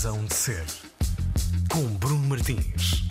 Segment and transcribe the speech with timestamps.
[0.00, 0.64] Razão de Ser,
[1.70, 3.06] com Bruno Martins.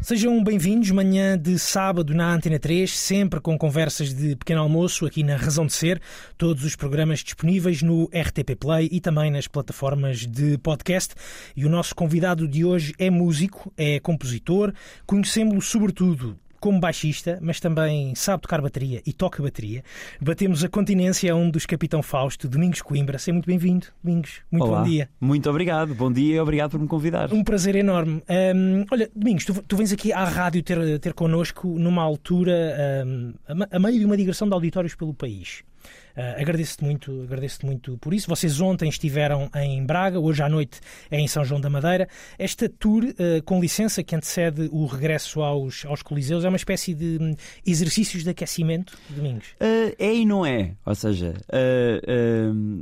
[0.00, 5.24] Sejam bem-vindos, manhã de sábado na Antena 3, sempre com conversas de pequeno almoço aqui
[5.24, 6.00] na Razão de Ser,
[6.38, 11.16] todos os programas disponíveis no RTP Play e também nas plataformas de podcast.
[11.56, 14.72] E o nosso convidado de hoje é músico, é compositor,
[15.04, 19.82] conhecemos-lo sobretudo como baixista, mas também sabe tocar bateria e toca bateria.
[20.20, 23.18] Batemos a continência a um dos Capitão Fausto, Domingos Coimbra.
[23.18, 24.40] Seja muito bem-vindo, Domingos.
[24.50, 24.80] Muito Olá.
[24.80, 25.08] bom dia.
[25.20, 25.94] Muito obrigado.
[25.94, 27.32] Bom dia e obrigado por me convidar.
[27.32, 28.22] Um prazer enorme.
[28.54, 33.34] Hum, olha, Domingos, tu, tu vens aqui à rádio ter, ter connosco numa altura, hum,
[33.46, 35.62] a a meio de uma digressão de auditórios pelo país.
[36.16, 38.26] Uh, agradeço-te muito, agradeço muito por isso.
[38.28, 40.80] Vocês ontem estiveram em Braga, hoje à noite
[41.10, 42.08] é em São João da Madeira.
[42.38, 46.94] Esta tour, uh, com licença, que antecede o regresso aos, aos Coliseus, é uma espécie
[46.94, 47.34] de hum,
[47.66, 49.48] exercícios de aquecimento, Domingos.
[49.60, 50.74] Uh, é e não é.
[50.86, 51.34] Ou seja,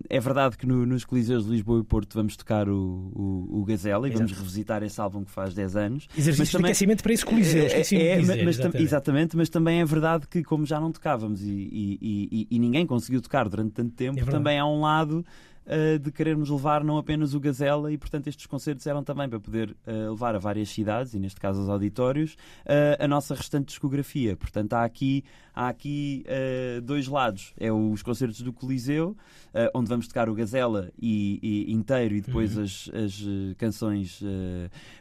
[0.08, 2.74] é verdade que no- nos Coliseus de Lisboa e Porto vamos tocar o,
[3.14, 4.40] o, o Gazela e vamos Exato.
[4.42, 6.06] revisitar esse álbum que faz 10 anos.
[6.16, 7.64] Exercícios Mas de aquecimento para esse Coliseu.
[7.66, 8.82] É, é, dizer, mas tam- exatamente.
[8.82, 11.98] exatamente, mas também é verdade que, como já não tocávamos e- e-
[12.30, 15.24] e- e ninguém conseguiu tocar durante tanto tempo, É também há um lado
[15.66, 19.40] uh, de querermos levar não apenas o Gazela e, portanto, estes concertos eram também para
[19.40, 22.34] poder uh, levar a várias cidades, e neste caso aos auditórios,
[22.64, 24.36] uh, a nossa restante discografia.
[24.36, 26.24] Portanto, há aqui, há aqui
[26.82, 27.52] dois lados.
[27.58, 29.16] É os concertos do Coliseu,
[29.74, 32.64] onde vamos tocar o Gazela e, e- inteiro e depois Uhum.
[32.64, 33.22] as, as,
[33.56, 34.20] canções,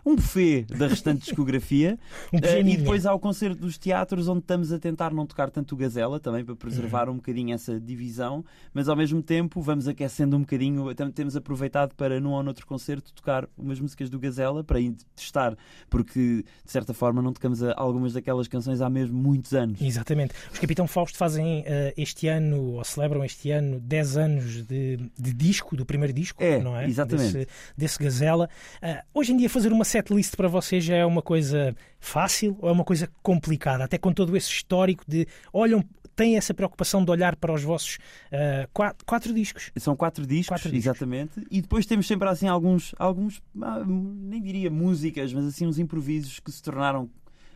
[0.06, 1.98] um buffet da restante discografia.
[2.32, 5.74] Um e depois há o concerto dos teatros, onde estamos a tentar não tocar tanto
[5.74, 7.14] o Gazela, também para preservar Uhum.
[7.16, 10.53] um bocadinho essa divisão, mas ao mesmo tempo vamos aquecendo um bocadinho.
[10.96, 14.96] Tem- Temos aproveitado para, num ou noutro concerto, tocar umas músicas do Gazela para ir
[15.16, 15.56] testar,
[15.90, 19.82] porque de certa forma não tocamos algumas daquelas canções há mesmo muitos anos.
[19.82, 20.34] Exatamente.
[20.52, 25.34] Os Capitão Fausto fazem eh, este ano, ou celebram este ano, 10 anos de, de
[25.34, 26.86] disco, do primeiro disco, É, não é?
[26.88, 27.34] exatamente.
[27.34, 28.50] Desse, desse Gazela.
[28.82, 32.70] Ah, hoje em dia, fazer uma setlist para vocês já é uma coisa fácil ou
[32.70, 33.84] é uma coisa complicada?
[33.84, 35.28] Até com todo esse histórico de.
[35.52, 35.84] Olham,
[36.16, 37.98] têm essa preocupação de olhar para os vossos
[38.32, 39.72] ah, quatro, quatro discos.
[39.78, 40.86] São quatro discos, Quatro discos.
[40.86, 41.46] exatamente.
[41.52, 46.40] E depois temos sempre assim alguns, alguns ah, nem diria músicas, mas assim uns improvisos
[46.40, 47.10] que se tornaram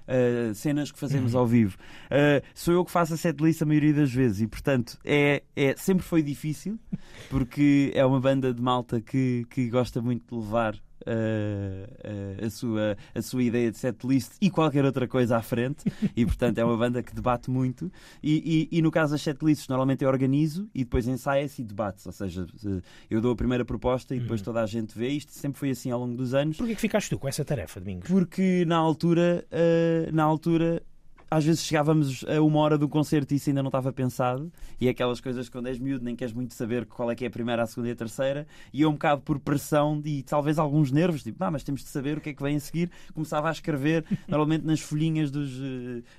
[0.07, 1.39] ah, cenas que fazemos Uhum.
[1.41, 1.77] ao vivo.
[2.09, 5.75] Ah, sou eu que faço a setlist a maioria das vezes e, portanto, é, é,
[5.75, 6.79] sempre foi difícil,
[7.29, 10.75] porque é uma banda de malta que, que gosta muito de levar.
[11.05, 11.89] Ah,
[12.41, 15.85] ah, a, sua, a sua ideia de setlist e qualquer outra coisa à frente,
[16.15, 17.91] e portanto é uma banda que debate muito.
[18.23, 22.07] E, e, e no caso das setlists, normalmente eu organizo e depois ensaia-se e debate-se.
[22.07, 25.09] Ou seja, se- eu dou a primeira proposta e depois toda a gente vê.
[25.09, 27.79] Isto sempre foi assim ao longo dos anos, Porquê que ficaste tu com essa tarefa,
[27.79, 28.07] Domingos?
[28.09, 30.81] porque na altura, ah, na altura.
[31.29, 34.87] Às vezes chegávamos a uma hora do concerto e isso ainda não estava pensado, e
[34.87, 37.27] é aquelas coisas que quando és miúdo nem queres muito saber qual é que é
[37.27, 40.57] a primeira, a segunda e a terceira, e eu um bocado por pressão e talvez
[40.57, 42.89] alguns nervos, tipo, ah, mas temos de saber o que é que vem a seguir,
[43.13, 45.51] começava a escrever, normalmente nas folhinhas dos,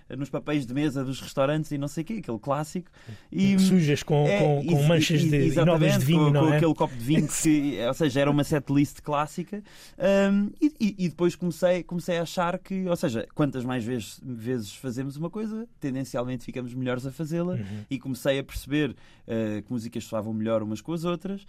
[0.08, 2.90] eh, nos papéis de mesa dos restaurantes e não sei o quê, aquele clássico.
[3.32, 6.56] E, Sujas com, é, com, com manchas de nodas de vinho, com, não com é?
[6.56, 9.62] aquele copo de vinho, que, ou seja, era uma setlist clássica.
[9.98, 14.74] Um, e, e- depois comecei, comecei a achar que, ou seja, quantas mais vezes, vezes
[14.98, 17.54] fazemos uma coisa, tendencialmente ficamos melhores a fazê-la.
[17.54, 17.84] Uhum.
[17.88, 21.46] E comecei a perceber uh, que músicas soavam melhor umas com as outras.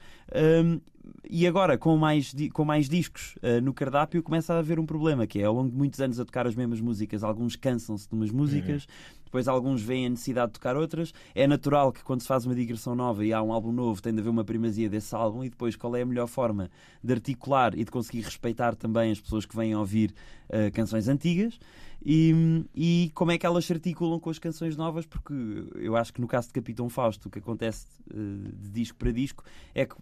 [0.64, 0.80] Um,
[1.28, 5.26] e agora, com mais, com mais discos uh, no cardápio, começa a haver um problema,
[5.26, 8.14] que é ao longo de muitos anos a tocar as mesmas músicas, alguns cansam-se de
[8.14, 8.86] umas músicas,
[9.26, 11.12] depois alguns veem a necessidade de tocar outras.
[11.34, 14.14] É natural que quando se faz uma digressão nova e há um álbum novo, tem
[14.14, 16.70] de haver uma primazia desse álbum e depois qual é a melhor forma
[17.04, 20.14] de articular e de conseguir respeitar também as pessoas que vêm ouvir
[20.50, 21.60] uh, canções antigas
[22.06, 25.34] e, e como é que elas se articulam com as canções novas, porque
[25.76, 29.12] eu acho que no caso de Capitão Fausto, o que acontece uh, de disco para
[29.12, 29.44] disco
[29.74, 29.96] é que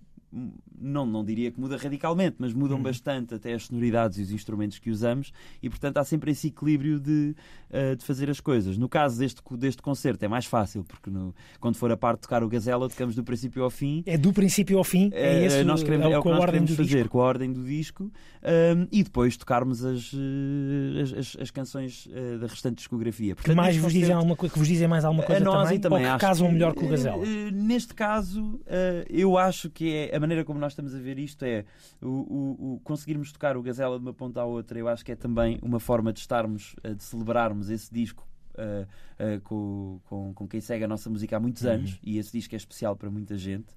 [0.79, 2.83] não, não diria que muda radicalmente, mas mudam Uhum.
[2.83, 5.31] bastante até as sonoridades e os instrumentos que usamos,
[5.61, 7.35] e portanto há sempre esse equilíbrio de,
[7.71, 8.77] uh, de fazer as coisas.
[8.77, 12.21] No caso deste, deste concerto é mais fácil, porque no- quando for a parte de
[12.23, 14.03] tocar o Gazela, tocamos do princípio ao fim.
[14.05, 16.33] É do princípio ao fim, é, Eh, esse nós queremos, é, é o com que
[16.33, 17.09] a nós ordem queremos do fazer, disco.
[17.09, 22.07] com a ordem do disco, um, e depois tocarmos as, eh, as, as- as canções
[22.39, 23.29] da restante discografia.
[23.35, 25.63] Que Portanto, mais neste vos dizem alguma que vos dizem mais alguma coisa a nós
[25.63, 27.23] também, também ou que casam que, melhor com o Gazela?
[27.51, 31.43] Neste caso, eh, eu acho que é a maneira como nós estamos a ver isto
[31.43, 31.63] é
[32.01, 34.77] o, o- o conseguirmos tocar o Gazela de uma ponta à outra.
[34.77, 38.27] Eu acho que é também uma forma de estarmos, eh, de celebrarmos esse disco.
[38.59, 38.87] eh,
[39.19, 41.71] eh, com, com, com quem segue a nossa música há muitos Uhum.
[41.73, 43.67] anos e esse disco é especial para muita gente.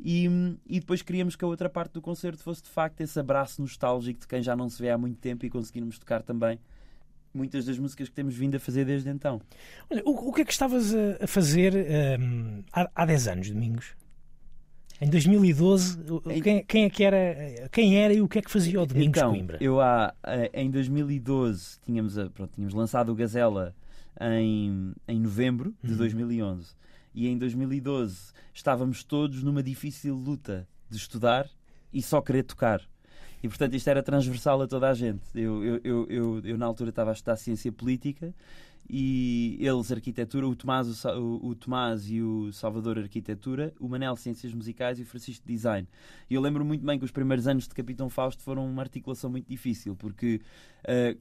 [0.00, 0.26] E,
[0.66, 4.20] e depois queríamos que a outra parte do concerto fosse de facto esse abraço nostálgico
[4.20, 6.58] de quem já não se vê há muito tempo e conseguirmos tocar também
[7.34, 9.40] muitas das músicas que temos vindo a fazer desde então.
[9.90, 11.74] Olha, o, o que é que estavas a, fazer
[12.18, 13.94] hum, há, há 10 anos, Domingos?
[15.04, 18.42] Em 2012, o- Em- Quem, quem é que era, quem era e o que é
[18.42, 19.58] que fazia o Domingos então, Coimbra?
[19.60, 23.74] eu há, eh, em 2012 tínhamos, pronto, tínhamos lançado o Gazela
[24.18, 25.98] em, em novembro de Uhum.
[25.98, 26.74] 2011
[27.14, 31.50] e em 2012 estávamos todos numa difícil luta de estudar
[31.92, 32.80] e só querer tocar.
[33.44, 35.20] E portanto isto era transversal a toda a gente.
[35.34, 38.34] Eu, eu, eu, eu, eu, na altura estava a estudar ciência política
[38.88, 44.54] e eles arquitetura, o Tomás, o, o, Tomás e o Salvador arquitetura, o Manel ciências
[44.54, 45.86] musicais e o Francisco design.
[46.30, 49.28] E eu lembro muito bem que os primeiros anos de Capitão Fausto foram uma articulação
[49.28, 50.40] muito difícil porque
[50.84, 51.14] eh,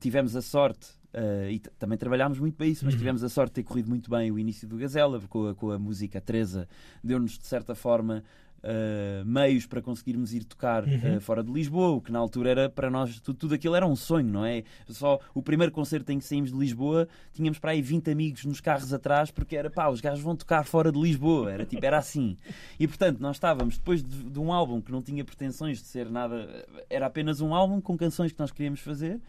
[0.00, 2.98] tivemos a sorte eh, e também trabalhámos muito para isso, mas Uhum.
[2.98, 5.70] tivemos a sorte de ter corrido muito bem o início do Gazela, com a, com
[5.70, 6.68] a música Teresa,
[7.04, 8.24] deu-nos de certa forma
[8.62, 11.00] eh, meios para conseguirmos ir tocar Uhum.
[11.16, 13.86] eh, fora de Lisboa, o que na altura era para nós, tudo, tudo aquilo era
[13.86, 14.62] um sonho, não é?
[14.88, 18.60] Só o primeiro concerto em que saímos de Lisboa, tínhamos para aí 20 amigos nos
[18.60, 21.98] carros atrás, porque era pá, os gajos vão tocar fora de Lisboa, era tipo, era
[21.98, 22.36] assim.
[22.78, 26.10] E portanto, nós estávamos depois de, de um álbum que não tinha pretensões de ser
[26.10, 29.20] nada, era apenas um álbum com canções que nós queríamos fazer.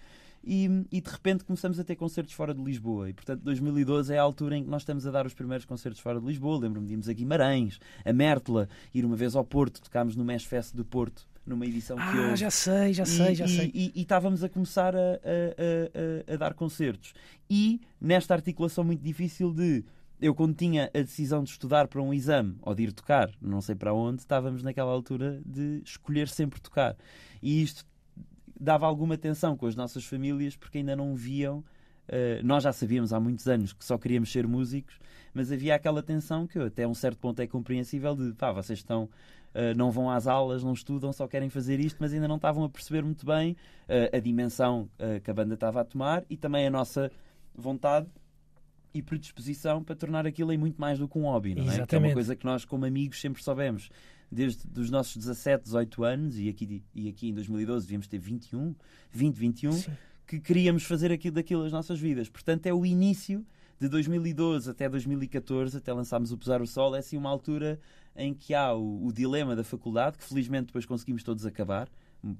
[0.44, 3.09] E, e de repente começamos a ter concertos fora de Lisboa.
[3.09, 6.00] E portanto, 2012 é a altura em que nós estamos a dar os primeiros concertos
[6.01, 6.59] fora de Lisboa.
[6.59, 10.45] Lembro-me de irmos a Guimarães, a Mértola, ir uma vez ao Porto, tocámos no Mesh
[10.45, 12.36] Fest do Porto, numa edição que Ah, houve.
[12.38, 13.71] já sei, já sei, E- já e, sei.
[13.74, 17.13] E, estávamos a começar a, a- a- a- a dar concertos.
[17.50, 19.83] E nesta articulação muito difícil de
[20.21, 23.62] eu, quando tinha a decisão de estudar para um exame ou de ir tocar, não
[23.62, 26.95] sei para onde, estávamos naquela altura de escolher sempre tocar.
[27.41, 27.86] E isto
[28.60, 31.64] dava alguma tensão com as nossas famílias porque ainda não viam.
[32.08, 35.00] eh, nós já sabíamos há muitos anos que só queríamos ser músicos,
[35.34, 39.10] mas havia aquela tensão que até um certo ponto é compreensível de pá, vocês estão
[39.50, 42.64] Uh, não vão às aulas, não estudam, só querem fazer isto, mas ainda não estavam
[42.64, 43.54] a perceber muito bem
[43.88, 47.12] uh, a dimensão uh, que a banda estava a tomar e também a nossa
[47.56, 48.06] vontade
[48.94, 51.66] e predisposição para tornar aquilo em muito mais do que um hobby, não é?
[51.66, 52.14] Que é uma Exatamente.
[52.14, 53.90] coisa que nós, como amigos, sempre soubemos.
[54.31, 58.76] Desde os nossos 17, 18 anos, e aqui, e aqui em 2012 devíamos ter 21,
[59.12, 59.92] 20, 21, Sim.
[60.28, 62.30] que queríamos fazer aquilo daquilo as nossas vidas.
[62.30, 63.44] Portanto, é o início
[63.80, 67.80] de 2012 até 2014, até lançámos o Pesar o Sol, é assim uma altura
[68.16, 71.90] em que há o, o dilema da faculdade, que felizmente depois conseguimos todos acabar,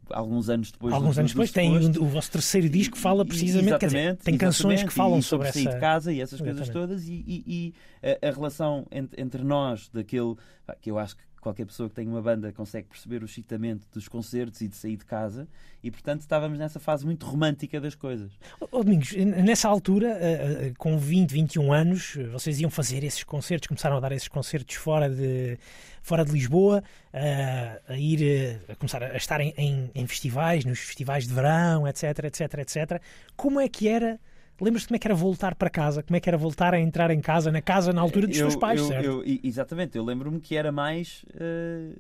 [0.10, 0.94] alguns anos depois.
[0.94, 4.38] Alguns anos depois tem o, vosso terceiro disco que fala precisamente, quer dizer, exatamente, tem
[4.38, 5.76] canções que exatamente, falam e sobre sair essa.
[5.76, 6.88] de casa e essas coisas Exatamente.
[6.88, 10.36] todas e, e- a, a relação entre, entre nós daquele
[10.82, 14.08] que eu acho que qualquer pessoa que tem uma banda consegue perceber o excitamento dos
[14.08, 15.48] concertos e de sair de casa
[15.84, 20.74] e portanto estávamos nessa fase muito romântica das coisas Ó, Domingos, nessa altura, eh, eh,
[20.78, 25.10] com 20, 21 anos, vocês iam fazer esses concertos, começaram a dar esses concertos fora
[25.10, 25.58] de,
[26.02, 26.84] fora de Lisboa,
[27.14, 31.88] eh, a ir a começar a estar em, em- em festivais, nos festivais de verão,
[31.88, 33.02] etc, etc, etc.
[33.36, 34.20] Como é que era?
[34.62, 36.04] Lembras-te como é que era voltar para casa?
[36.04, 38.48] Como é que era voltar a entrar em casa, na casa na altura dos Eu-
[38.50, 39.06] teus pais, eu- certo?
[39.06, 41.92] eu- exatamente, eu lembro-me que era mais eh,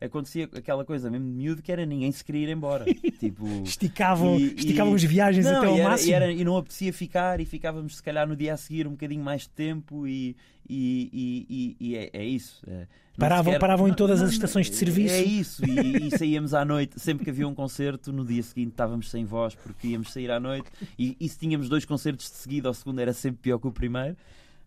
[0.00, 2.84] acontecia aquela coisa mesmo de miúdo que era ninguém se queria ir embora
[3.18, 6.10] tipo Esticavam, E- esticavam e- as viagens não, até ao e era- máximo.
[6.10, 8.92] E, era- e não apetecia ficar e ficávamos se calhar no dia a seguir um
[8.92, 10.36] bocadinho mais de tempo e,
[10.68, 12.62] e, e- é, é isso.
[12.68, 12.86] é.
[13.18, 15.14] Paravam- sequer- paravam em não- todas não, as estações de é- serviço.
[15.14, 19.10] É isso, e, saíamos à noite, sempre que havia um concerto, no dia seguinte estávamos
[19.10, 22.74] sem voz porque íamos sair à noite e, se tínhamos dois concertos de seguida, ao
[22.74, 24.16] segundo era sempre pior que o primeiro.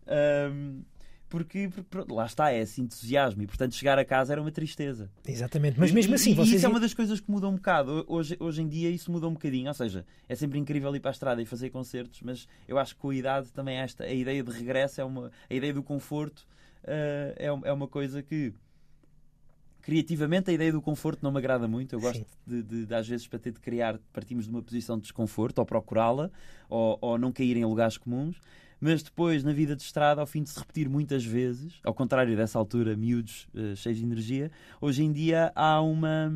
[0.06, 0.80] Ahm,
[1.32, 5.10] porque, porque, lá está, é esse entusiasmo e portanto chegar a casa era uma tristeza.
[5.26, 6.56] Exatamente, mas mesmo assim, e vocês.
[6.56, 8.04] isso é uma das coisas que muda um bocado.
[8.06, 9.68] Hoje, hoje em dia isso muda um bocadinho.
[9.68, 12.94] Ou seja, é sempre incrível ir para a estrada e fazer concertos, mas eu acho
[12.94, 15.30] que com a idade também esta, a ideia de regresso é uma.
[15.48, 16.46] A ideia do conforto
[16.84, 18.52] eh, é, é uma coisa que.
[19.80, 21.94] Criativamente a ideia do conforto não me agrada muito.
[21.94, 24.96] Eu gosto de, de- de, às vezes para ter de criar, partimos de uma posição
[24.96, 26.30] de desconforto, ou procurá-la,
[26.68, 28.36] ou, ou não cair em lugares comuns.
[28.84, 32.36] Mas depois, na vida de estrada, ao fim de se repetir muitas vezes, ao contrário
[32.36, 36.32] dessa altura, miúdos eh, cheios de energia, hoje em dia há uma.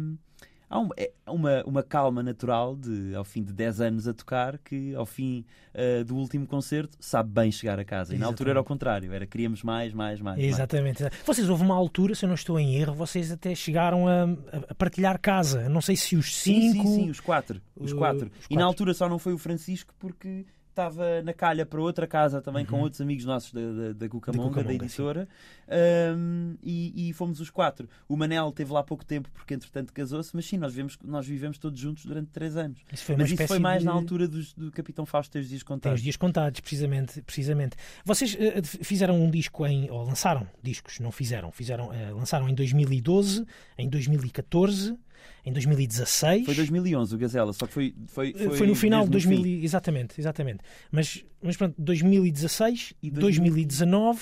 [0.68, 4.58] Há um- é uma, uma calma natural de, ao fim de 10 anos a tocar,
[4.58, 8.14] que ao fim eh, do último concerto sabe bem chegar a casa.
[8.16, 10.36] E na altura era ao contrário, era queríamos mais, mais, mais.
[10.38, 10.48] mais.
[10.54, 11.04] Exatamente.
[11.24, 14.24] Vocês houve uma altura, se eu não estou em erro, vocês até chegaram a,
[14.70, 15.68] a partilhar casa.
[15.68, 16.84] Não sei se os Sim, cinco.
[16.88, 17.60] sim, sim, os quatro.
[17.76, 18.26] Os Uh, quatro.
[18.26, 18.56] os E quatro.
[18.58, 20.44] na altura só não foi o Francisco porque
[20.76, 24.62] estava na calha para outra casa também com outros amigos nossos da, da, da Cucamonga,
[24.62, 25.26] da, editora,
[25.68, 27.88] Ahm, e, e fomos os quatro.
[28.08, 31.58] O Manel teve lá pouco tempo porque entretanto casou-se, mas sim, nós vivemos, nós vivemos
[31.58, 32.78] todos juntos durante três anos.
[32.92, 33.86] Isso foi Mas isso foi mais de...
[33.86, 35.98] na altura dos- do Capitão Fausto ter os dias Tem contados.
[35.98, 37.20] os dias contados, precisamente.
[37.22, 37.76] precisamente.
[38.04, 39.90] Vocês eh, fizeram um disco em.
[39.90, 41.50] ou lançaram discos, não fizeram.
[41.50, 43.44] fizeram eh, lançaram em 2012,
[43.78, 44.96] em 2014,
[45.44, 46.44] em 2016.
[46.44, 49.42] Foi 2011 o Gazela, só que foi foi, Eh, Foi, no final de mesmo 2000,
[49.58, 49.64] fim.
[49.64, 50.60] exatamente, exatamente.
[50.90, 54.20] Mas, mas pronto, 2016 e E 2019,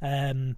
[0.00, 0.54] ahm,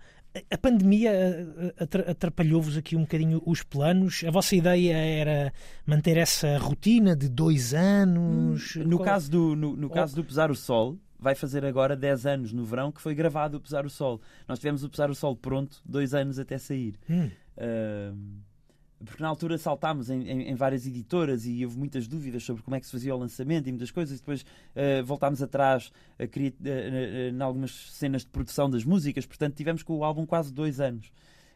[0.53, 4.23] A pandemia eh, atra- atrapalhou-vos aqui um bocadinho os planos.
[4.25, 5.53] A vossa ideia era
[5.87, 8.77] manter essa rotina de dois anos?
[8.77, 9.91] No Qual- caso, do, no, no Oh.
[9.91, 13.57] caso do Pesar o Sol, vai fazer agora 10 anos no verão que foi gravado
[13.57, 14.21] o Pesar o Sol.
[14.47, 16.95] Nós tivemos o Pesar o Sol pronto, dois anos até sair.
[17.11, 17.31] Hum,
[17.61, 18.39] Ahm,
[19.05, 22.75] porque na altura saltámos em, em- em várias editoras e houve muitas dúvidas sobre como
[22.77, 24.17] é que se fazia o lançamento e muitas coisas.
[24.17, 29.25] E depois ah, voltámos atrás a ah, em algumas cenas de produção das músicas.
[29.27, 31.11] Portanto, tivemos com o álbum quase dois anos.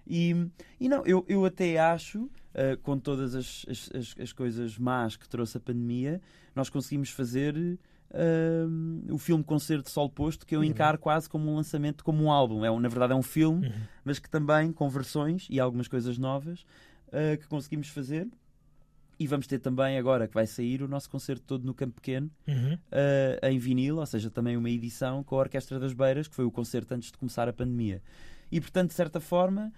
[0.07, 0.35] E,
[0.81, 5.17] e não, eu, eu até acho, ah, com todas as, as, as- as coisas más
[5.17, 6.21] que trouxe a pandemia,
[6.55, 7.79] nós conseguimos fazer
[8.13, 8.67] ah,
[9.13, 12.31] o filme Concerto de Sol Posto, que eu encaro quase como um lançamento, como um
[12.31, 12.65] álbum.
[12.65, 13.73] É, na verdade, é um filme uhum.
[14.05, 16.65] mas que também com versões e algumas coisas novas
[17.13, 18.27] uh, que conseguimos fazer.
[19.19, 22.29] E vamos ter também agora que vai sair o nosso concerto todo no Campo Pequeno,
[22.49, 22.75] Uhum.
[22.75, 26.45] uh, em vinil, ou seja, também uma edição com a Orquestra das Beiras, que foi
[26.45, 28.03] o concerto antes de começar a pandemia.
[28.51, 29.73] E portanto, de certa forma,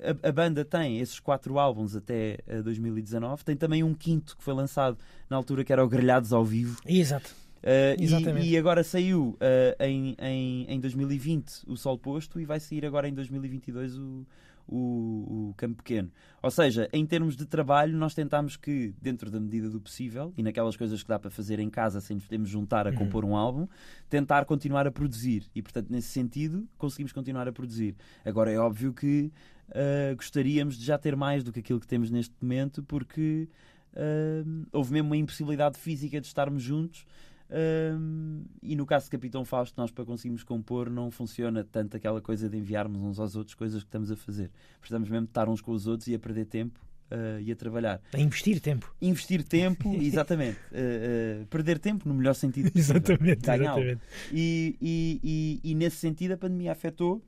[0.00, 4.42] a, a banda tem esses quatro álbuns até uh, 2019, tem também um quinto que
[4.42, 4.96] foi lançado
[5.28, 7.34] na altura que era o Grelhados ao Vivo, Exato.
[7.58, 8.46] Uh, e- Exatamente.
[8.46, 13.08] e, agora saiu uh, em, em, em 2020 o Sol Posto e vai sair agora
[13.08, 14.24] em 2022 o,
[14.68, 16.10] o, o Campo Pequeno.
[16.42, 20.42] Ou seja, em termos de trabalho, nós tentámos que, dentro da medida do possível e
[20.42, 22.96] naquelas coisas que dá para fazer em casa sem nos podermos juntar a Uhum.
[22.96, 23.66] compor um álbum,
[24.08, 25.44] tentar continuar a produzir.
[25.54, 27.96] E, portanto, nesse sentido, conseguimos continuar a produzir.
[28.24, 29.32] Agora, é óbvio que
[29.70, 33.48] uh, gostaríamos de já ter mais do que aquilo que temos neste momento, porque
[33.94, 37.04] uh, houve mesmo uma impossibilidade física de estarmos juntos.
[37.50, 42.20] Um, e no caso de Capitão Fausto, nós para conseguirmos compor não funciona tanto aquela
[42.20, 44.50] coisa de enviarmos uns aos outros coisas que estamos a fazer.
[44.80, 46.78] Precisamos mesmo de estar uns com os outros e a perder tempo
[47.10, 48.00] uh, e a trabalhar.
[48.12, 48.94] A investir tempo.
[49.00, 50.58] Investir tempo, exatamente.
[50.70, 52.96] Uh, uh, perder tempo no melhor sentido possível.
[52.96, 53.50] Exatamente.
[53.50, 54.00] Exatamente.
[54.32, 55.20] E, e,
[55.64, 57.22] e, e nesse sentido a pandemia afetou,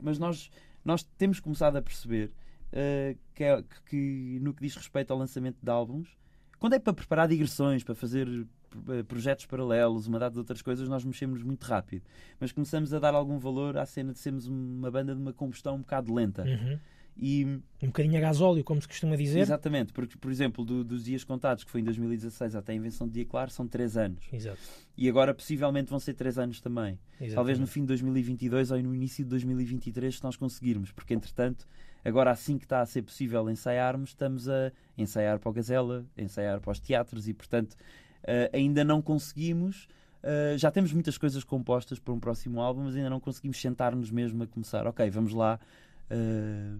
[0.00, 0.48] mas nós,
[0.84, 2.30] nós temos começado a perceber
[3.34, 6.16] que, é- que- que no que diz respeito ao lançamento de álbuns,
[6.60, 8.46] quando é para preparar digressões, para fazer
[9.08, 12.02] projetos paralelos, uma data de outras coisas, nós mexemos muito rápido.
[12.38, 15.76] Mas começamos a dar algum valor à cena de sermos uma banda de uma combustão
[15.76, 16.42] um bocado lenta.
[16.44, 16.78] Uhum.
[17.22, 17.44] E,
[17.82, 19.40] Um bocadinho a gasóleo, como se costuma dizer.
[19.40, 23.06] exatamente, porque, por exemplo, do- dos dias contados, que foi em 2016 até a invenção
[23.06, 24.24] do Dia Claro, são três anos.
[24.32, 24.58] Exato.
[24.96, 26.98] E agora, possivelmente, vão ser três anos também.
[27.14, 27.34] Exatamente.
[27.34, 31.66] Talvez no fim de 2022 ou no início de 2023, se nós conseguirmos, porque entretanto,
[32.02, 36.58] agora assim que está a ser possível ensaiarmos, estamos a ensaiar para o Gazela, ensaiar
[36.60, 37.76] para os teatros e, portanto,
[38.24, 39.88] eh, ainda não conseguimos.
[40.22, 44.10] eh, já temos muitas coisas compostas para um próximo álbum, mas ainda não conseguimos sentar-nos
[44.10, 44.86] mesmo a começar.
[44.86, 45.58] Ok, vamos lá
[46.10, 46.74] eh,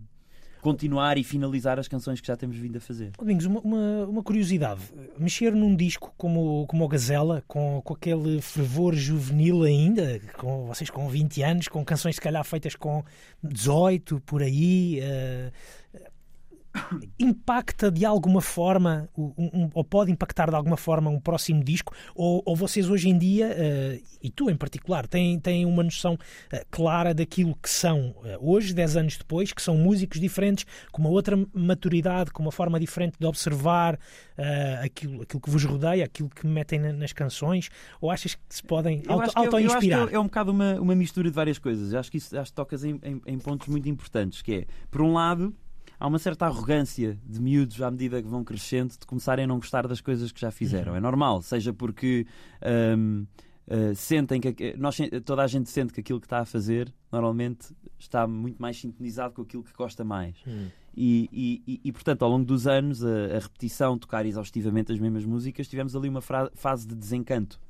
[0.61, 3.13] continuar e finalizar as canções que já temos vindo a fazer.
[3.19, 4.83] Domingos, uma, uma, uma curiosidade.
[5.19, 10.91] Mexer num disco como, como o Gazela, com, com aquele fervor juvenil ainda, com vocês
[10.91, 13.03] com 20 anos, com canções se calhar feitas com
[13.43, 15.51] 18, por aí, eh,
[17.19, 21.95] impacta de alguma forma, um- um- ou pode impactar de alguma forma um próximo disco?
[22.15, 26.17] Ou, ou vocês hoje em dia, eh, e tu em particular, têm, têm uma noção
[26.53, 31.01] eh, clara daquilo que são eh, hoje, 10 anos depois, que são músicos diferentes, com
[31.03, 33.99] uma outra maturidade, com uma forma diferente de observar
[34.83, 37.69] aquilo, aquilo que vos rodeia, aquilo que metem na- nas canções?
[38.01, 40.09] Ou achas que se podem auto- é- auto-inspirar?
[40.09, 41.93] é, é um bocado uma, uma mistura de várias coisas.
[41.93, 44.67] Eu acho que isso acho que tocas em, em- em pontos muito importantes, que é,
[44.91, 45.55] por um lado,
[46.01, 49.57] há uma certa arrogância de miúdos à medida que vão crescendo de começarem a não
[49.59, 50.97] gostar das coisas que já fizeram.
[50.97, 52.27] É normal, seja porque
[52.99, 53.27] hum,
[53.69, 57.69] uh, sentem que nós, toda a gente sente que aquilo que está a fazer normalmente
[57.99, 60.35] está muito mais sintonizado com aquilo que gosta mais.
[60.47, 60.69] Hum.
[60.97, 65.25] E, e- e- portanto, ao longo dos anos, a, a repetição, tocar exaustivamente as mesmas
[65.25, 67.61] músicas, tivemos ali uma fase de desencanto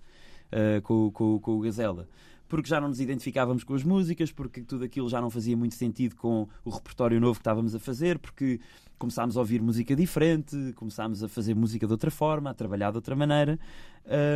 [0.52, 2.08] uh, com, com- com o Gazela.
[2.50, 5.76] Porque já não nos identificávamos com as músicas, porque tudo aquilo já não fazia muito
[5.76, 8.60] sentido com o repertório novo que estávamos a fazer, porque
[8.98, 12.96] começámos a ouvir música diferente, começámos a fazer música de outra forma, a trabalhar de
[12.96, 13.56] outra maneira.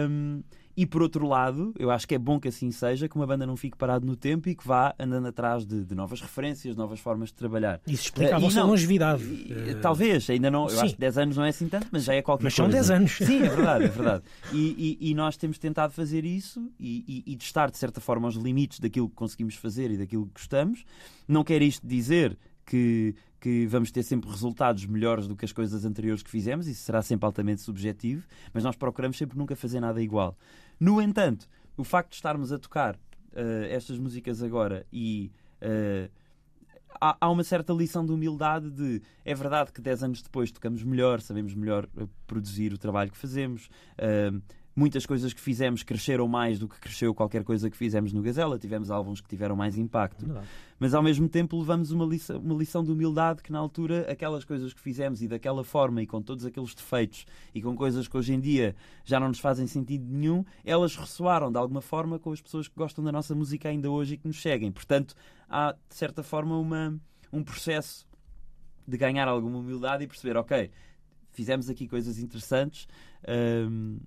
[0.08, 0.42] Um,
[0.76, 3.46] e por outro lado, eu acho que é bom que assim seja, que uma banda
[3.46, 6.98] não fique parada no tempo e que vá andando atrás de, de novas referências, novas
[7.00, 7.80] formas de trabalhar.
[7.86, 9.22] Isso explica a Eh, vossa não, longevidade.
[9.50, 10.64] Eh, Talvez, ainda não.
[10.64, 10.80] Eu sim.
[10.82, 12.78] acho que 10 anos não é assim tanto, mas já é qualquer Mas são coisa.
[12.78, 13.12] 10 anos.
[13.18, 14.24] Sim, é verdade, é verdade.
[14.52, 18.26] E, e- e nós temos tentado fazer isso e, e, e testar, de certa forma,
[18.28, 20.84] os limites daquilo que conseguimos fazer e daquilo que gostamos.
[21.28, 25.84] Não quer isto dizer que, que vamos ter sempre resultados melhores do que as coisas
[25.84, 30.00] anteriores que fizemos, isso será sempre altamente subjetivo, mas nós procuramos sempre nunca fazer nada
[30.02, 30.36] igual.
[30.78, 32.98] No entanto, o facto de estarmos a tocar
[33.34, 35.30] eh, estas músicas agora e.
[35.60, 36.10] eh,
[37.00, 40.82] há, há uma certa lição de humildade de é verdade que 10 anos depois tocamos
[40.82, 44.30] melhor, sabemos melhor eh, produzir o trabalho que fazemos, eh,
[44.74, 48.58] muitas coisas que fizemos cresceram mais do que cresceu qualquer coisa que fizemos no Gazela.
[48.58, 50.26] Tivemos álbuns que tiveram mais impacto.
[50.26, 50.46] Verdade.
[50.78, 54.44] Mas ao mesmo tempo levamos uma lição, uma lição de humildade que na altura aquelas
[54.44, 58.16] coisas que fizemos e daquela forma e com todos aqueles defeitos e com coisas que
[58.16, 62.32] hoje em dia já não nos fazem sentido nenhum, elas ressoaram de alguma forma com
[62.32, 64.72] as pessoas que gostam da nossa música ainda hoje e que nos seguem.
[64.72, 65.14] Portanto,
[65.48, 66.98] há de certa forma uma,
[67.32, 68.06] um processo
[68.86, 70.70] de ganhar alguma humildade e perceber, ok,
[71.30, 72.86] fizemos aqui coisas interessantes.
[73.68, 73.98] hum,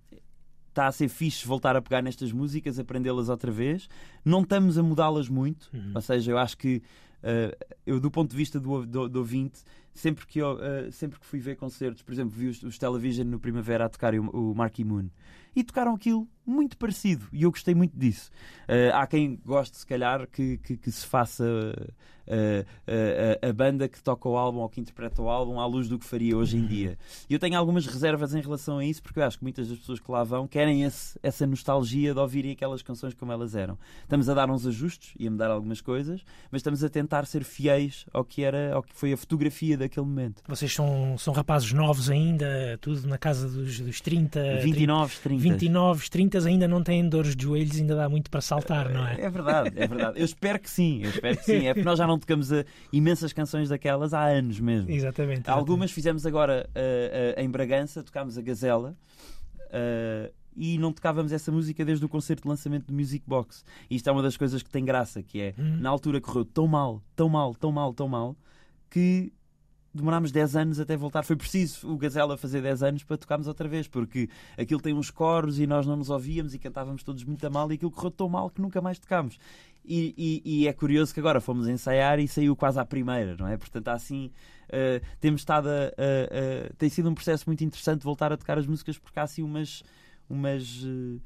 [0.78, 3.90] Está a ser fixe voltar a pegar nestas músicas, aprendê-las outra vez.
[4.24, 5.94] Não estamos a mudá-las muito, Uhum.
[5.96, 6.84] ou seja, eu acho que
[7.24, 9.64] uh, eu, do ponto de vista do, do, do ouvinte,
[9.98, 13.28] sempre que, eu, uh, sempre que fui ver concertos, por exemplo, vi os, os Television
[13.28, 15.10] no Primavera a tocar o, o Marky Moon
[15.56, 18.30] e tocaram aquilo muito parecido e eu gostei muito disso.
[18.70, 21.44] Uh, há quem goste, se calhar, que, que, que se faça
[22.28, 25.98] uh, a banda que toca o álbum ou que interpreta o álbum à luz do
[25.98, 26.98] que faria hoje em dia.
[27.30, 29.78] E eu tenho algumas reservas em relação a isso, porque eu acho que muitas das
[29.80, 33.78] pessoas que lá vão querem esse, essa nostalgia de ouvirem aquelas canções como elas eram.
[34.02, 37.44] Estamos a dar uns ajustes e a mudar algumas coisas, mas estamos a tentar ser
[37.44, 40.42] fiéis ao que, era, ao que foi a fotografia daquele momento.
[40.48, 45.42] Vocês são, são rapazes novos ainda, tudo na casa dos, dos 30, 29, 30.
[45.42, 49.22] 29, 30 ainda não têm dores de joelhos, ainda dá muito para saltar, não é?
[49.22, 50.20] É verdade, é verdade.
[50.20, 51.68] Eu espero que sim, eu espero que sim.
[51.68, 54.90] É porque nós já não tocamos a imensas canções daquelas há anos mesmo.
[54.92, 55.50] Exatamente.
[55.50, 58.96] Algumas fizemos agora uh, uh, em Bragança, tocámos a Gazela.
[59.68, 63.64] Uh, e não tocávamos essa música desde o concerto de lançamento do Music Box.
[63.90, 65.78] E isto é uma das coisas que tem graça, que é, Hum.
[65.80, 68.36] na altura correu tão mal, tão mal, tão mal, tão mal,
[68.90, 69.32] que
[69.98, 71.24] demorámos 10 anos até voltar.
[71.24, 75.12] Foi preciso o Gazela fazer 10 anos para tocarmos outra vez, porque aquilo tem uns
[75.12, 78.12] coros e nós não nos ouvíamos e cantávamos todos muito a mal e aquilo correu
[78.12, 79.38] tão mal que nunca mais tocámos.
[79.84, 83.48] E, e- e é curioso que agora fomos ensaiar e saiu quase à primeira, não
[83.48, 83.58] é?
[83.58, 84.32] Portanto, assim.
[84.70, 88.58] eh, temos estado a, a- a- Tem sido um processo muito interessante voltar a tocar
[88.58, 89.84] as músicas porque há assim umas.
[90.30, 91.20] umas eh,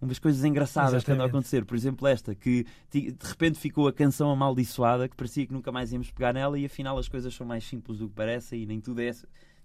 [0.00, 1.64] umas coisas engraçadas que andam a acontecer.
[1.64, 5.92] Por exemplo, esta, que de repente ficou a canção amaldiçoada, que parecia que nunca mais
[5.92, 8.80] íamos pegar nela, e afinal as coisas são mais simples do que parecem e nem
[8.80, 9.10] tudo é.